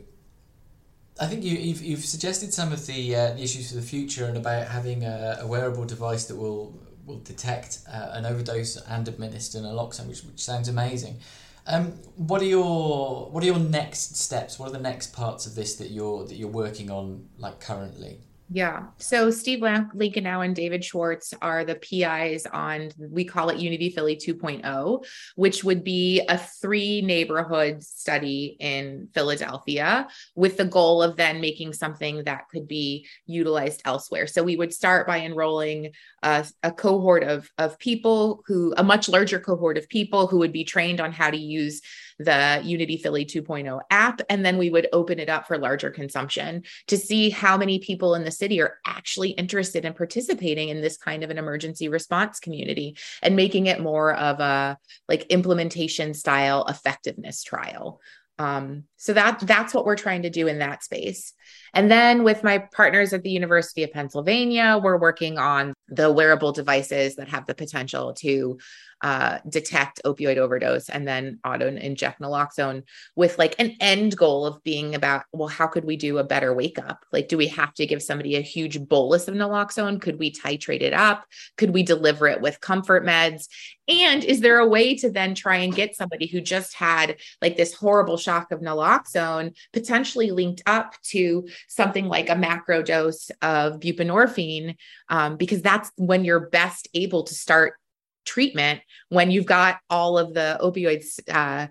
I 1.19 1.27
think 1.27 1.43
you, 1.43 1.57
have 1.57 1.65
you've, 1.65 1.81
you've 1.83 2.05
suggested 2.05 2.53
some 2.53 2.71
of 2.71 2.87
the, 2.87 3.15
uh, 3.15 3.33
the 3.33 3.43
issues 3.43 3.69
for 3.69 3.75
the 3.75 3.81
future 3.81 4.25
and 4.25 4.37
about 4.37 4.67
having 4.67 5.03
a, 5.03 5.39
a 5.41 5.47
wearable 5.47 5.85
device 5.85 6.25
that 6.25 6.35
will 6.35 6.73
will 7.05 7.19
detect 7.19 7.79
uh, 7.91 8.09
an 8.11 8.25
overdose 8.25 8.77
and 8.77 9.07
administer 9.07 9.59
naloxone, 9.59 10.07
which, 10.07 10.23
which 10.23 10.39
sounds 10.39 10.67
amazing. 10.67 11.19
Um, 11.67 11.93
what 12.15 12.41
are 12.41 12.45
your 12.45 13.29
what 13.29 13.43
are 13.43 13.45
your 13.45 13.59
next 13.59 14.15
steps? 14.17 14.57
What 14.57 14.69
are 14.69 14.73
the 14.73 14.79
next 14.79 15.13
parts 15.13 15.45
of 15.45 15.55
this 15.55 15.75
that 15.75 15.91
you're 15.91 16.25
that 16.25 16.35
you're 16.35 16.49
working 16.49 16.89
on 16.89 17.29
like 17.37 17.59
currently? 17.59 18.19
Yeah. 18.53 18.87
So 18.97 19.31
Steve 19.31 19.59
Lankenau 19.59 20.43
and 20.43 20.53
David 20.53 20.83
Schwartz 20.83 21.33
are 21.41 21.63
the 21.63 21.75
PIs 21.75 22.45
on, 22.45 22.91
we 22.99 23.23
call 23.23 23.47
it 23.47 23.59
Unity 23.59 23.91
Philly 23.91 24.17
2.0, 24.17 25.05
which 25.37 25.63
would 25.63 25.85
be 25.85 26.21
a 26.27 26.37
three 26.37 27.01
neighborhood 27.01 27.81
study 27.81 28.57
in 28.59 29.07
Philadelphia 29.13 30.05
with 30.35 30.57
the 30.57 30.65
goal 30.65 31.01
of 31.01 31.15
then 31.15 31.39
making 31.39 31.71
something 31.71 32.25
that 32.25 32.49
could 32.51 32.67
be 32.67 33.07
utilized 33.25 33.83
elsewhere. 33.85 34.27
So 34.27 34.43
we 34.43 34.57
would 34.57 34.73
start 34.73 35.07
by 35.07 35.21
enrolling 35.21 35.93
a, 36.21 36.45
a 36.61 36.73
cohort 36.73 37.23
of, 37.23 37.49
of 37.57 37.79
people 37.79 38.43
who, 38.47 38.73
a 38.75 38.83
much 38.83 39.07
larger 39.07 39.39
cohort 39.39 39.77
of 39.77 39.87
people 39.87 40.27
who 40.27 40.39
would 40.39 40.51
be 40.51 40.65
trained 40.65 40.99
on 40.99 41.13
how 41.13 41.29
to 41.29 41.37
use 41.37 41.81
the 42.23 42.61
Unity 42.63 42.97
Philly 42.97 43.25
2.0 43.25 43.79
app. 43.89 44.21
And 44.29 44.45
then 44.45 44.57
we 44.57 44.69
would 44.69 44.87
open 44.93 45.19
it 45.19 45.29
up 45.29 45.47
for 45.47 45.57
larger 45.57 45.89
consumption 45.89 46.63
to 46.87 46.97
see 46.97 47.29
how 47.29 47.57
many 47.57 47.79
people 47.79 48.15
in 48.15 48.23
the 48.23 48.31
city 48.31 48.61
are 48.61 48.77
actually 48.85 49.31
interested 49.31 49.85
in 49.85 49.93
participating 49.93 50.69
in 50.69 50.81
this 50.81 50.97
kind 50.97 51.23
of 51.23 51.29
an 51.29 51.37
emergency 51.37 51.87
response 51.87 52.39
community 52.39 52.97
and 53.21 53.35
making 53.35 53.67
it 53.67 53.81
more 53.81 54.13
of 54.13 54.39
a 54.39 54.77
like 55.07 55.25
implementation 55.27 56.13
style 56.13 56.65
effectiveness 56.67 57.43
trial. 57.43 57.99
Um, 58.41 58.85
so 58.97 59.13
that 59.13 59.39
that's 59.41 59.73
what 59.73 59.85
we're 59.85 59.95
trying 59.95 60.23
to 60.23 60.29
do 60.31 60.47
in 60.47 60.59
that 60.59 60.83
space. 60.83 61.33
And 61.75 61.91
then 61.91 62.23
with 62.23 62.43
my 62.43 62.57
partners 62.57 63.13
at 63.13 63.21
the 63.21 63.29
University 63.29 63.83
of 63.83 63.91
Pennsylvania, 63.91 64.79
we're 64.81 64.97
working 64.97 65.37
on 65.37 65.73
the 65.87 66.11
wearable 66.11 66.51
devices 66.51 67.15
that 67.15 67.27
have 67.27 67.45
the 67.45 67.55
potential 67.55 68.13
to 68.13 68.57
uh, 69.01 69.39
detect 69.49 69.99
opioid 70.05 70.37
overdose 70.37 70.87
and 70.87 71.07
then 71.07 71.39
auto 71.43 71.67
inject 71.67 72.21
naloxone 72.21 72.83
with 73.15 73.37
like 73.39 73.55
an 73.57 73.75
end 73.79 74.15
goal 74.15 74.45
of 74.45 74.61
being 74.63 74.93
about 74.93 75.23
well 75.33 75.47
how 75.47 75.65
could 75.65 75.85
we 75.85 75.97
do 75.97 76.19
a 76.19 76.23
better 76.23 76.53
wake 76.53 76.77
up 76.77 77.03
like 77.11 77.27
do 77.27 77.35
we 77.35 77.47
have 77.47 77.73
to 77.73 77.87
give 77.87 78.03
somebody 78.03 78.35
a 78.35 78.41
huge 78.41 78.79
bolus 78.87 79.27
of 79.27 79.35
naloxone? 79.35 80.01
Could 80.01 80.19
we 80.19 80.31
titrate 80.31 80.81
it 80.81 80.93
up? 80.93 81.25
Could 81.57 81.71
we 81.73 81.83
deliver 81.83 82.27
it 82.27 82.41
with 82.41 82.61
comfort 82.61 83.05
meds? 83.05 83.47
And 83.87 84.23
is 84.23 84.39
there 84.39 84.59
a 84.59 84.67
way 84.67 84.95
to 84.95 85.09
then 85.09 85.35
try 85.35 85.57
and 85.57 85.75
get 85.75 85.95
somebody 85.95 86.27
who 86.27 86.39
just 86.39 86.75
had 86.75 87.17
like 87.41 87.57
this 87.57 87.73
horrible 87.73 88.17
shock 88.17 88.51
of 88.51 88.61
naloxone 88.61 89.55
potentially 89.73 90.31
linked 90.31 90.61
up 90.65 90.93
to 91.03 91.47
something 91.67 92.05
like 92.05 92.29
a 92.29 92.35
macro 92.35 92.81
dose 92.83 93.31
of 93.41 93.79
buprenorphine 93.79 94.75
um, 95.09 95.35
because 95.35 95.61
that's 95.61 95.80
when 95.95 96.25
you're 96.25 96.49
best 96.49 96.87
able 96.93 97.23
to 97.23 97.33
start 97.33 97.75
treatment 98.25 98.81
when 99.09 99.31
you've 99.31 99.45
got 99.45 99.79
all 99.89 100.17
of 100.17 100.33
the 100.33 100.57
opioids 100.61 101.19
uh, 101.29 101.67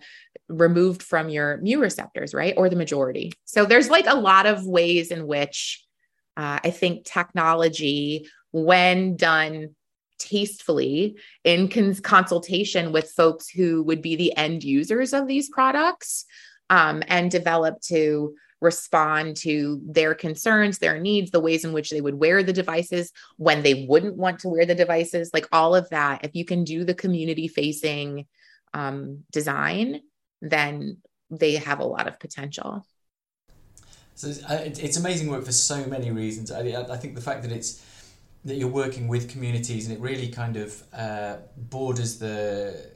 removed 0.49 1.02
from 1.02 1.29
your 1.29 1.59
mu 1.62 1.79
receptors, 1.79 2.35
right? 2.35 2.55
Or 2.57 2.69
the 2.69 2.76
majority. 2.76 3.33
So 3.45 3.64
there's 3.64 3.88
like 3.90 4.07
a 4.07 4.17
lot 4.17 4.47
of 4.47 4.67
ways 4.67 5.11
in 5.11 5.26
which 5.26 5.85
uh, 6.37 6.59
I 6.62 6.71
think 6.71 7.05
technology, 7.05 8.29
when 8.52 9.17
done 9.17 9.75
tastefully 10.19 11.17
in 11.45 11.69
cons- 11.69 12.00
consultation 12.00 12.93
with 12.93 13.11
folks 13.12 13.49
who 13.49 13.83
would 13.85 14.02
be 14.02 14.17
the 14.17 14.37
end 14.37 14.62
users 14.62 15.12
of 15.12 15.26
these 15.26 15.49
products 15.49 16.25
um, 16.69 17.02
and 17.09 17.31
develop 17.31 17.81
to 17.81 18.35
respond 18.61 19.37
to 19.38 19.81
their 19.85 20.14
concerns, 20.14 20.79
their 20.79 20.99
needs, 20.99 21.31
the 21.31 21.40
ways 21.40 21.64
in 21.64 21.73
which 21.73 21.90
they 21.90 22.00
would 22.00 22.14
wear 22.14 22.43
the 22.43 22.52
devices, 22.52 23.12
when 23.37 23.62
they 23.62 23.87
wouldn't 23.88 24.17
want 24.17 24.38
to 24.40 24.49
wear 24.49 24.67
the 24.67 24.75
devices, 24.75 25.31
like 25.33 25.47
all 25.52 25.75
of 25.75 25.88
that. 25.90 26.25
If 26.25 26.35
you 26.35 26.45
can 26.45 26.64
do 26.64 26.85
the 26.85 26.95
community 26.95 27.49
facing 27.49 28.26
um, 28.75 29.25
design, 29.33 30.00
then 30.43 30.99
they 31.31 31.55
have 31.57 31.81
a 31.81 31.85
lot 31.85 32.07
of 32.07 32.19
potential. 32.21 32.85
So 34.14 34.29
it's 34.50 34.99
amazing 34.99 35.31
work 35.31 35.45
for 35.45 35.52
so 35.52 35.87
many 35.87 36.11
reasons. 36.11 36.52
I, 36.52 36.61
I 36.61 36.97
think 36.99 37.14
the 37.14 37.23
fact 37.23 37.43
that 37.43 37.52
it's 37.52 37.83
that 38.45 38.57
you're 38.57 38.69
working 38.69 39.07
with 39.09 39.31
communities 39.31 39.87
and 39.87 39.97
it 39.97 40.00
really 40.00 40.29
kind 40.29 40.57
of 40.57 40.83
uh, 40.95 41.37
borders 41.57 42.19
the 42.19 42.90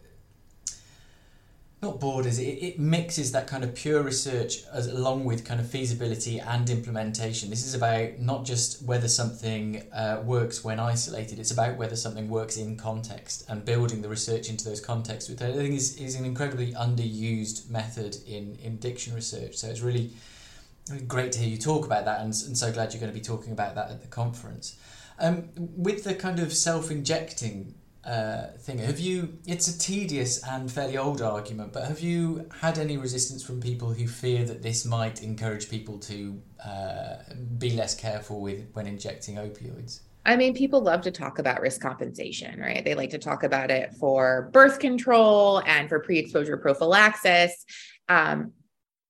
borders, 2.00 2.38
it, 2.38 2.44
it 2.44 2.78
mixes 2.78 3.32
that 3.32 3.46
kind 3.46 3.64
of 3.64 3.74
pure 3.74 4.02
research 4.02 4.64
as, 4.72 4.86
along 4.86 5.24
with 5.24 5.44
kind 5.44 5.60
of 5.60 5.68
feasibility 5.68 6.38
and 6.38 6.68
implementation. 6.70 7.50
This 7.50 7.66
is 7.66 7.74
about 7.74 8.18
not 8.18 8.44
just 8.44 8.82
whether 8.82 9.08
something 9.08 9.82
uh, 9.92 10.22
works 10.24 10.64
when 10.64 10.80
isolated, 10.80 11.38
it's 11.38 11.50
about 11.50 11.76
whether 11.76 11.96
something 11.96 12.28
works 12.28 12.56
in 12.56 12.76
context 12.76 13.44
and 13.48 13.64
building 13.64 14.02
the 14.02 14.08
research 14.08 14.48
into 14.48 14.64
those 14.64 14.80
contexts, 14.80 15.30
which 15.30 15.42
I 15.42 15.52
think 15.52 15.74
is, 15.74 15.96
is 15.96 16.14
an 16.14 16.24
incredibly 16.24 16.72
underused 16.72 17.70
method 17.70 18.16
in, 18.26 18.56
in 18.62 18.74
addiction 18.74 19.14
research. 19.14 19.56
So 19.56 19.68
it's 19.68 19.80
really, 19.80 20.10
great 21.06 21.32
to 21.32 21.38
hear 21.38 21.48
you 21.48 21.58
talk 21.58 21.86
about 21.86 22.04
that 22.04 22.20
and, 22.20 22.34
and 22.46 22.56
so 22.56 22.70
glad 22.70 22.92
you're 22.92 23.00
going 23.00 23.12
to 23.12 23.18
be 23.18 23.24
talking 23.24 23.52
about 23.52 23.74
that 23.74 23.90
at 23.90 24.02
the 24.02 24.08
conference. 24.08 24.76
Um, 25.18 25.48
with 25.56 26.04
the 26.04 26.14
kind 26.14 26.40
of 26.40 26.52
self 26.52 26.90
injecting 26.90 27.74
uh, 28.06 28.48
thing. 28.58 28.78
Have 28.78 28.98
you? 28.98 29.38
It's 29.46 29.68
a 29.68 29.78
tedious 29.78 30.42
and 30.46 30.70
fairly 30.70 30.96
old 30.96 31.22
argument, 31.22 31.72
but 31.72 31.84
have 31.84 32.00
you 32.00 32.48
had 32.60 32.78
any 32.78 32.96
resistance 32.96 33.42
from 33.42 33.60
people 33.60 33.92
who 33.92 34.06
fear 34.06 34.44
that 34.44 34.62
this 34.62 34.84
might 34.84 35.22
encourage 35.22 35.70
people 35.70 35.98
to 36.00 36.40
uh, 36.64 37.16
be 37.58 37.70
less 37.70 37.94
careful 37.94 38.40
with 38.40 38.70
when 38.72 38.86
injecting 38.86 39.36
opioids? 39.36 40.00
I 40.26 40.36
mean, 40.36 40.54
people 40.54 40.80
love 40.80 41.02
to 41.02 41.10
talk 41.10 41.38
about 41.38 41.60
risk 41.60 41.80
compensation, 41.80 42.58
right? 42.58 42.84
They 42.84 42.94
like 42.94 43.10
to 43.10 43.18
talk 43.18 43.42
about 43.42 43.70
it 43.70 43.94
for 43.94 44.50
birth 44.52 44.78
control 44.78 45.62
and 45.66 45.88
for 45.88 46.00
pre 46.00 46.18
exposure 46.18 46.56
prophylaxis. 46.56 47.64
Um, 48.08 48.52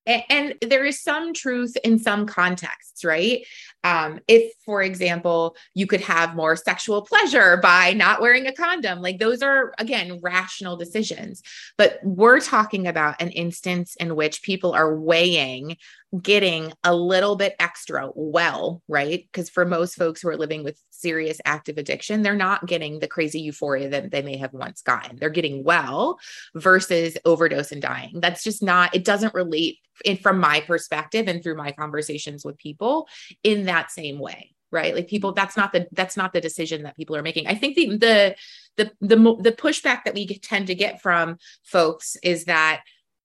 and, 0.07 0.55
there 0.61 0.85
is 0.85 1.01
some 1.01 1.33
truth 1.33 1.77
in 1.85 1.99
some 1.99 2.27
contexts, 2.27 3.05
right? 3.05 3.47
Um, 3.83 4.21
if, 4.29 4.53
for 4.65 4.83
example, 4.83 5.57
you 5.75 5.87
could 5.87 6.01
have 6.01 6.35
more 6.35 6.57
sexual 6.57 7.03
pleasure 7.03 7.59
by 7.59 7.93
not 7.93 8.21
wearing 8.21 8.47
a 8.47 8.53
condom, 8.53 9.01
like 9.01 9.19
those 9.19 9.43
are, 9.43 9.75
again, 9.79 10.21
rational 10.23 10.77
decisions. 10.77 11.43
But 11.77 12.01
we're 12.03 12.41
talking 12.41 12.87
about 12.87 13.21
an 13.21 13.31
instance 13.31 13.97
in 13.97 14.17
which 14.17 14.43
people 14.43 14.73
are 14.73 14.95
weighing 14.97 15.77
getting 16.21 16.73
a 16.85 16.94
little 16.94 17.37
bit 17.37 17.56
extra 17.59 18.11
well, 18.14 18.83
right? 18.88 19.26
Because 19.30 19.49
for 19.49 19.64
most 19.64 19.97
folks 19.97 20.23
who 20.23 20.28
are 20.28 20.37
living 20.37 20.62
with 20.62 20.80
serious 20.90 21.40
active 21.44 21.78
addiction, 21.78 22.23
they're 22.23 22.35
not 22.35 22.66
getting 22.66 22.99
the 22.99 23.09
crazy 23.09 23.40
euphoria 23.40 23.88
that 23.88 24.11
they 24.11 24.23
may 24.23 24.37
have 24.37 24.52
once 24.52 24.83
gotten. 24.83 25.16
They're 25.16 25.30
getting 25.30 25.64
well 25.64 26.18
versus 26.54 27.16
overdose 27.24 27.72
and 27.72 27.83
dying. 27.83 28.20
That's 28.20 28.44
just 28.44 28.62
not, 28.62 28.94
it 28.94 29.05
doesn't 29.05 29.35
relate 29.35 29.79
in, 30.05 30.16
from 30.16 30.38
my 30.38 30.61
perspective 30.61 31.29
and 31.29 31.42
through 31.42 31.57
my 31.57 31.72
conversations 31.72 32.44
with 32.44 32.59
people 32.59 33.09
in 33.42 33.64
that 33.66 33.90
same 33.90 34.18
way 34.18 34.55
right 34.70 34.94
like 34.94 35.07
people 35.07 35.33
that's 35.33 35.57
not 35.57 35.72
the 35.72 35.87
that's 35.92 36.16
not 36.16 36.33
the 36.33 36.40
decision 36.40 36.83
that 36.83 36.96
people 36.96 37.14
are 37.14 37.22
making 37.22 37.46
i 37.46 37.55
think 37.55 37.77
the 37.77 37.96
the 37.96 38.37
the 38.77 38.90
the, 39.00 39.16
the 39.40 39.53
pushback 39.53 40.03
that 40.05 40.14
we 40.14 40.27
tend 40.27 40.66
to 40.66 40.74
get 40.74 41.00
from 41.00 41.38
folks 41.62 42.16
is 42.22 42.46
that 42.46 42.83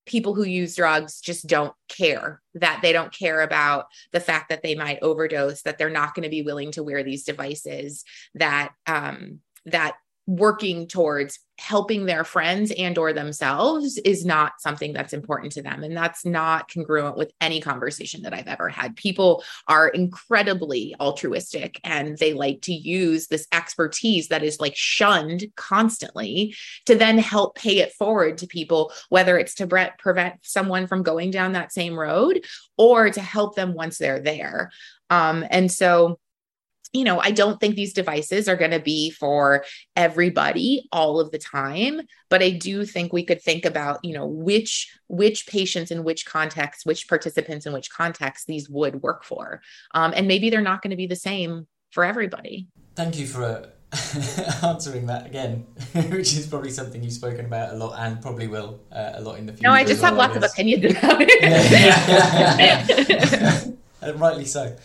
people 0.09 0.33
who 0.33 0.43
use 0.43 0.75
drugs 0.75 1.21
just 1.21 1.47
don't 1.47 1.73
care 1.87 2.41
that 2.55 2.79
they 2.81 2.91
don't 2.91 3.13
care 3.13 3.41
about 3.41 3.85
the 4.11 4.19
fact 4.19 4.49
that 4.49 4.63
they 4.63 4.73
might 4.73 4.99
overdose 5.03 5.61
that 5.61 5.77
they're 5.77 5.89
not 5.89 6.15
going 6.15 6.23
to 6.23 6.29
be 6.29 6.41
willing 6.41 6.71
to 6.71 6.83
wear 6.83 7.03
these 7.03 7.23
devices 7.23 8.03
that 8.33 8.73
um 8.87 9.39
that 9.65 9.95
working 10.29 10.85
towards 10.87 11.39
helping 11.57 12.05
their 12.05 12.23
friends 12.23 12.71
and 12.77 12.99
or 12.99 13.11
themselves 13.13 13.97
is 14.05 14.23
not 14.23 14.53
something 14.59 14.93
that's 14.93 15.11
important 15.11 15.51
to 15.51 15.61
them 15.63 15.83
and 15.83 15.97
that's 15.97 16.23
not 16.23 16.71
congruent 16.71 17.17
with 17.17 17.33
any 17.41 17.59
conversation 17.59 18.21
that 18.21 18.33
I've 18.33 18.47
ever 18.47 18.69
had. 18.69 18.95
People 18.95 19.43
are 19.67 19.87
incredibly 19.87 20.95
altruistic 20.99 21.81
and 21.83 22.15
they 22.19 22.33
like 22.33 22.61
to 22.61 22.73
use 22.73 23.25
this 23.25 23.47
expertise 23.51 24.27
that 24.27 24.43
is 24.43 24.59
like 24.59 24.75
shunned 24.75 25.47
constantly 25.55 26.55
to 26.85 26.93
then 26.93 27.17
help 27.17 27.55
pay 27.55 27.79
it 27.79 27.91
forward 27.93 28.37
to 28.37 28.47
people 28.47 28.93
whether 29.09 29.35
it's 29.39 29.55
to 29.55 29.65
pre- 29.65 29.89
prevent 29.97 30.35
someone 30.43 30.85
from 30.85 31.01
going 31.01 31.31
down 31.31 31.53
that 31.53 31.73
same 31.73 31.99
road 31.99 32.45
or 32.77 33.09
to 33.09 33.21
help 33.21 33.55
them 33.55 33.73
once 33.73 33.97
they're 33.97 34.21
there. 34.21 34.69
Um, 35.09 35.43
and 35.49 35.71
so 35.71 36.19
you 36.93 37.03
know, 37.03 37.19
I 37.19 37.31
don't 37.31 37.59
think 37.59 37.75
these 37.75 37.93
devices 37.93 38.47
are 38.47 38.55
going 38.55 38.71
to 38.71 38.79
be 38.79 39.11
for 39.11 39.63
everybody 39.95 40.87
all 40.91 41.19
of 41.19 41.31
the 41.31 41.37
time, 41.37 42.01
but 42.29 42.41
I 42.41 42.49
do 42.49 42.85
think 42.85 43.13
we 43.13 43.23
could 43.23 43.41
think 43.41 43.65
about, 43.65 43.99
you 44.03 44.13
know, 44.13 44.25
which 44.25 44.91
which 45.07 45.47
patients 45.47 45.91
in 45.91 46.03
which 46.03 46.25
context, 46.25 46.85
which 46.85 47.07
participants 47.07 47.65
in 47.65 47.73
which 47.73 47.91
context 47.91 48.47
these 48.47 48.69
would 48.69 49.01
work 49.03 49.23
for, 49.23 49.61
um, 49.93 50.13
and 50.15 50.27
maybe 50.27 50.49
they're 50.49 50.61
not 50.61 50.81
going 50.81 50.91
to 50.91 50.97
be 50.97 51.07
the 51.07 51.15
same 51.15 51.67
for 51.91 52.03
everybody. 52.03 52.67
Thank 52.95 53.19
you 53.19 53.27
for 53.27 53.43
uh, 53.43 53.67
answering 54.67 55.05
that 55.07 55.27
again, 55.27 55.67
which 55.93 56.33
is 56.33 56.47
probably 56.47 56.71
something 56.71 57.03
you've 57.03 57.13
spoken 57.13 57.45
about 57.45 57.73
a 57.73 57.77
lot 57.77 57.99
and 57.99 58.19
probably 58.21 58.47
will 58.47 58.79
uh, 58.91 59.11
a 59.13 59.21
lot 59.21 59.37
in 59.37 59.45
the 59.45 59.53
future. 59.53 59.67
No, 59.67 59.73
I 59.73 59.83
just 59.83 60.01
have 60.01 60.15
lots 60.15 60.35
of 60.35 60.43
opinions 60.43 60.85
about 60.85 61.21
it. 61.21 61.29
yeah, 62.59 62.85
yeah, 62.99 63.65
yeah, 64.01 64.11
rightly 64.15 64.45
so. 64.45 64.75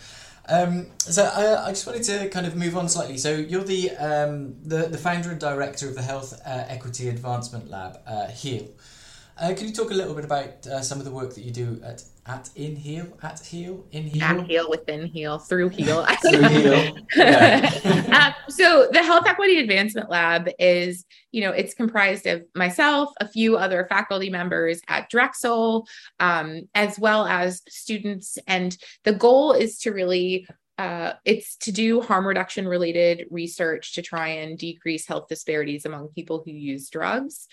Um, 0.47 0.87
so 0.99 1.23
I, 1.23 1.67
I, 1.67 1.69
just 1.69 1.87
wanted 1.87 2.03
to 2.03 2.29
kind 2.29 2.45
of 2.45 2.55
move 2.55 2.77
on 2.77 2.87
slightly. 2.87 3.17
So 3.17 3.33
you're 3.33 3.63
the 3.63 3.91
um, 3.91 4.55
the, 4.63 4.87
the 4.87 4.97
founder 4.97 5.31
and 5.31 5.39
director 5.39 5.89
of 5.89 5.95
the 5.95 6.03
Health 6.03 6.39
uh, 6.45 6.65
Equity 6.67 7.09
Advancement 7.09 7.69
Lab, 7.69 7.99
uh, 8.05 8.27
HEAL. 8.27 8.67
Uh, 9.37 9.53
can 9.55 9.67
you 9.67 9.73
talk 9.73 9.91
a 9.91 9.93
little 9.93 10.13
bit 10.13 10.23
about 10.23 10.67
uh, 10.67 10.81
some 10.81 10.99
of 10.99 11.05
the 11.05 11.11
work 11.11 11.33
that 11.33 11.41
you 11.41 11.51
do 11.51 11.81
at 11.83 12.03
at 12.27 12.49
in 12.55 12.75
heal 12.75 13.05
at 13.21 13.39
heal 13.39 13.85
in 13.91 14.03
heal 14.03 14.23
at 14.23 14.47
heal 14.47 14.69
within 14.69 15.05
heal 15.05 15.37
through 15.37 15.69
heal, 15.69 16.05
through 16.21 16.41
heal 16.43 16.97
um, 17.15 18.33
so 18.49 18.87
the 18.91 19.03
health 19.03 19.27
equity 19.27 19.59
advancement 19.59 20.09
lab 20.09 20.49
is 20.57 21.05
you 21.31 21.41
know 21.41 21.51
it's 21.51 21.73
comprised 21.73 22.25
of 22.25 22.43
myself 22.55 23.11
a 23.19 23.27
few 23.27 23.57
other 23.57 23.85
faculty 23.89 24.29
members 24.29 24.81
at 24.87 25.09
drexel 25.09 25.85
um, 26.19 26.61
as 26.73 26.99
well 26.99 27.25
as 27.25 27.61
students. 27.67 28.37
And 28.47 28.75
the 29.03 29.13
goal 29.13 29.53
is 29.53 29.79
to 29.79 29.91
really 29.91 30.47
uh, 30.77 31.13
it's 31.23 31.55
to 31.57 31.71
do 31.71 32.01
harm 32.01 32.27
reduction 32.27 32.67
related 32.67 33.27
research 33.31 33.93
to 33.93 34.01
try 34.01 34.27
and 34.27 34.57
decrease 34.57 35.07
health 35.07 35.27
disparities 35.27 35.85
among 35.85 36.09
people 36.09 36.41
who 36.43 36.51
use 36.51 36.89
drugs. 36.89 37.47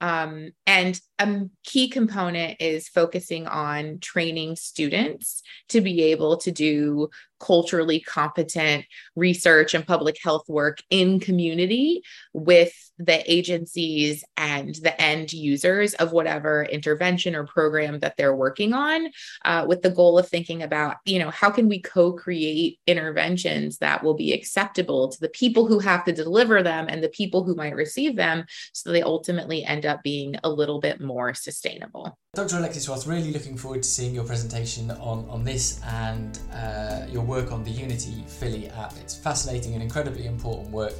Um, 0.00 0.52
and 0.66 1.00
a 1.18 1.42
key 1.64 1.88
component 1.88 2.60
is 2.60 2.88
focusing 2.88 3.48
on 3.48 3.98
training 3.98 4.54
students 4.54 5.42
to 5.70 5.80
be 5.80 6.02
able 6.02 6.36
to 6.38 6.52
do 6.52 7.10
culturally 7.40 8.00
competent 8.00 8.84
research 9.16 9.74
and 9.74 9.86
public 9.86 10.16
health 10.22 10.48
work 10.48 10.78
in 10.90 11.20
community 11.20 12.02
with 12.32 12.72
the 12.98 13.30
agencies 13.32 14.24
and 14.36 14.74
the 14.76 15.00
end 15.00 15.32
users 15.32 15.94
of 15.94 16.12
whatever 16.12 16.64
intervention 16.64 17.34
or 17.34 17.46
program 17.46 18.00
that 18.00 18.16
they're 18.16 18.34
working 18.34 18.72
on 18.72 19.08
uh, 19.44 19.64
with 19.68 19.82
the 19.82 19.90
goal 19.90 20.18
of 20.18 20.28
thinking 20.28 20.62
about 20.62 20.96
you 21.04 21.18
know 21.18 21.30
how 21.30 21.50
can 21.50 21.68
we 21.68 21.80
co-create 21.80 22.78
interventions 22.86 23.78
that 23.78 24.02
will 24.02 24.14
be 24.14 24.32
acceptable 24.32 25.08
to 25.08 25.20
the 25.20 25.28
people 25.28 25.66
who 25.66 25.78
have 25.78 26.04
to 26.04 26.12
deliver 26.12 26.62
them 26.62 26.86
and 26.88 27.02
the 27.02 27.08
people 27.10 27.44
who 27.44 27.54
might 27.54 27.76
receive 27.76 28.16
them 28.16 28.44
so 28.72 28.90
they 28.90 29.02
ultimately 29.02 29.64
end 29.64 29.86
up 29.86 30.02
being 30.02 30.34
a 30.42 30.50
little 30.50 30.80
bit 30.80 31.00
more 31.00 31.32
sustainable 31.34 32.18
dr 32.38 32.56
alexis 32.56 32.88
roth 32.88 33.06
really 33.06 33.32
looking 33.32 33.56
forward 33.56 33.82
to 33.82 33.88
seeing 33.88 34.14
your 34.14 34.24
presentation 34.24 34.90
on, 34.92 35.26
on 35.28 35.44
this 35.44 35.80
and 35.84 36.38
uh, 36.54 37.06
your 37.10 37.22
work 37.22 37.52
on 37.52 37.62
the 37.64 37.70
unity 37.70 38.24
philly 38.26 38.68
app 38.70 38.92
it's 38.96 39.14
fascinating 39.14 39.74
and 39.74 39.82
incredibly 39.82 40.26
important 40.26 40.70
work 40.70 40.94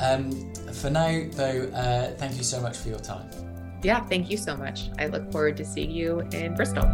um, 0.00 0.52
for 0.72 0.90
now, 0.90 1.26
though, 1.32 1.70
uh, 1.74 2.16
thank 2.16 2.36
you 2.36 2.42
so 2.42 2.60
much 2.60 2.78
for 2.78 2.88
your 2.88 2.98
time. 2.98 3.28
Yeah, 3.82 4.00
thank 4.06 4.30
you 4.30 4.36
so 4.36 4.56
much. 4.56 4.90
I 4.98 5.06
look 5.06 5.30
forward 5.30 5.56
to 5.58 5.64
seeing 5.64 5.90
you 5.90 6.20
in 6.32 6.54
Bristol. 6.54 6.90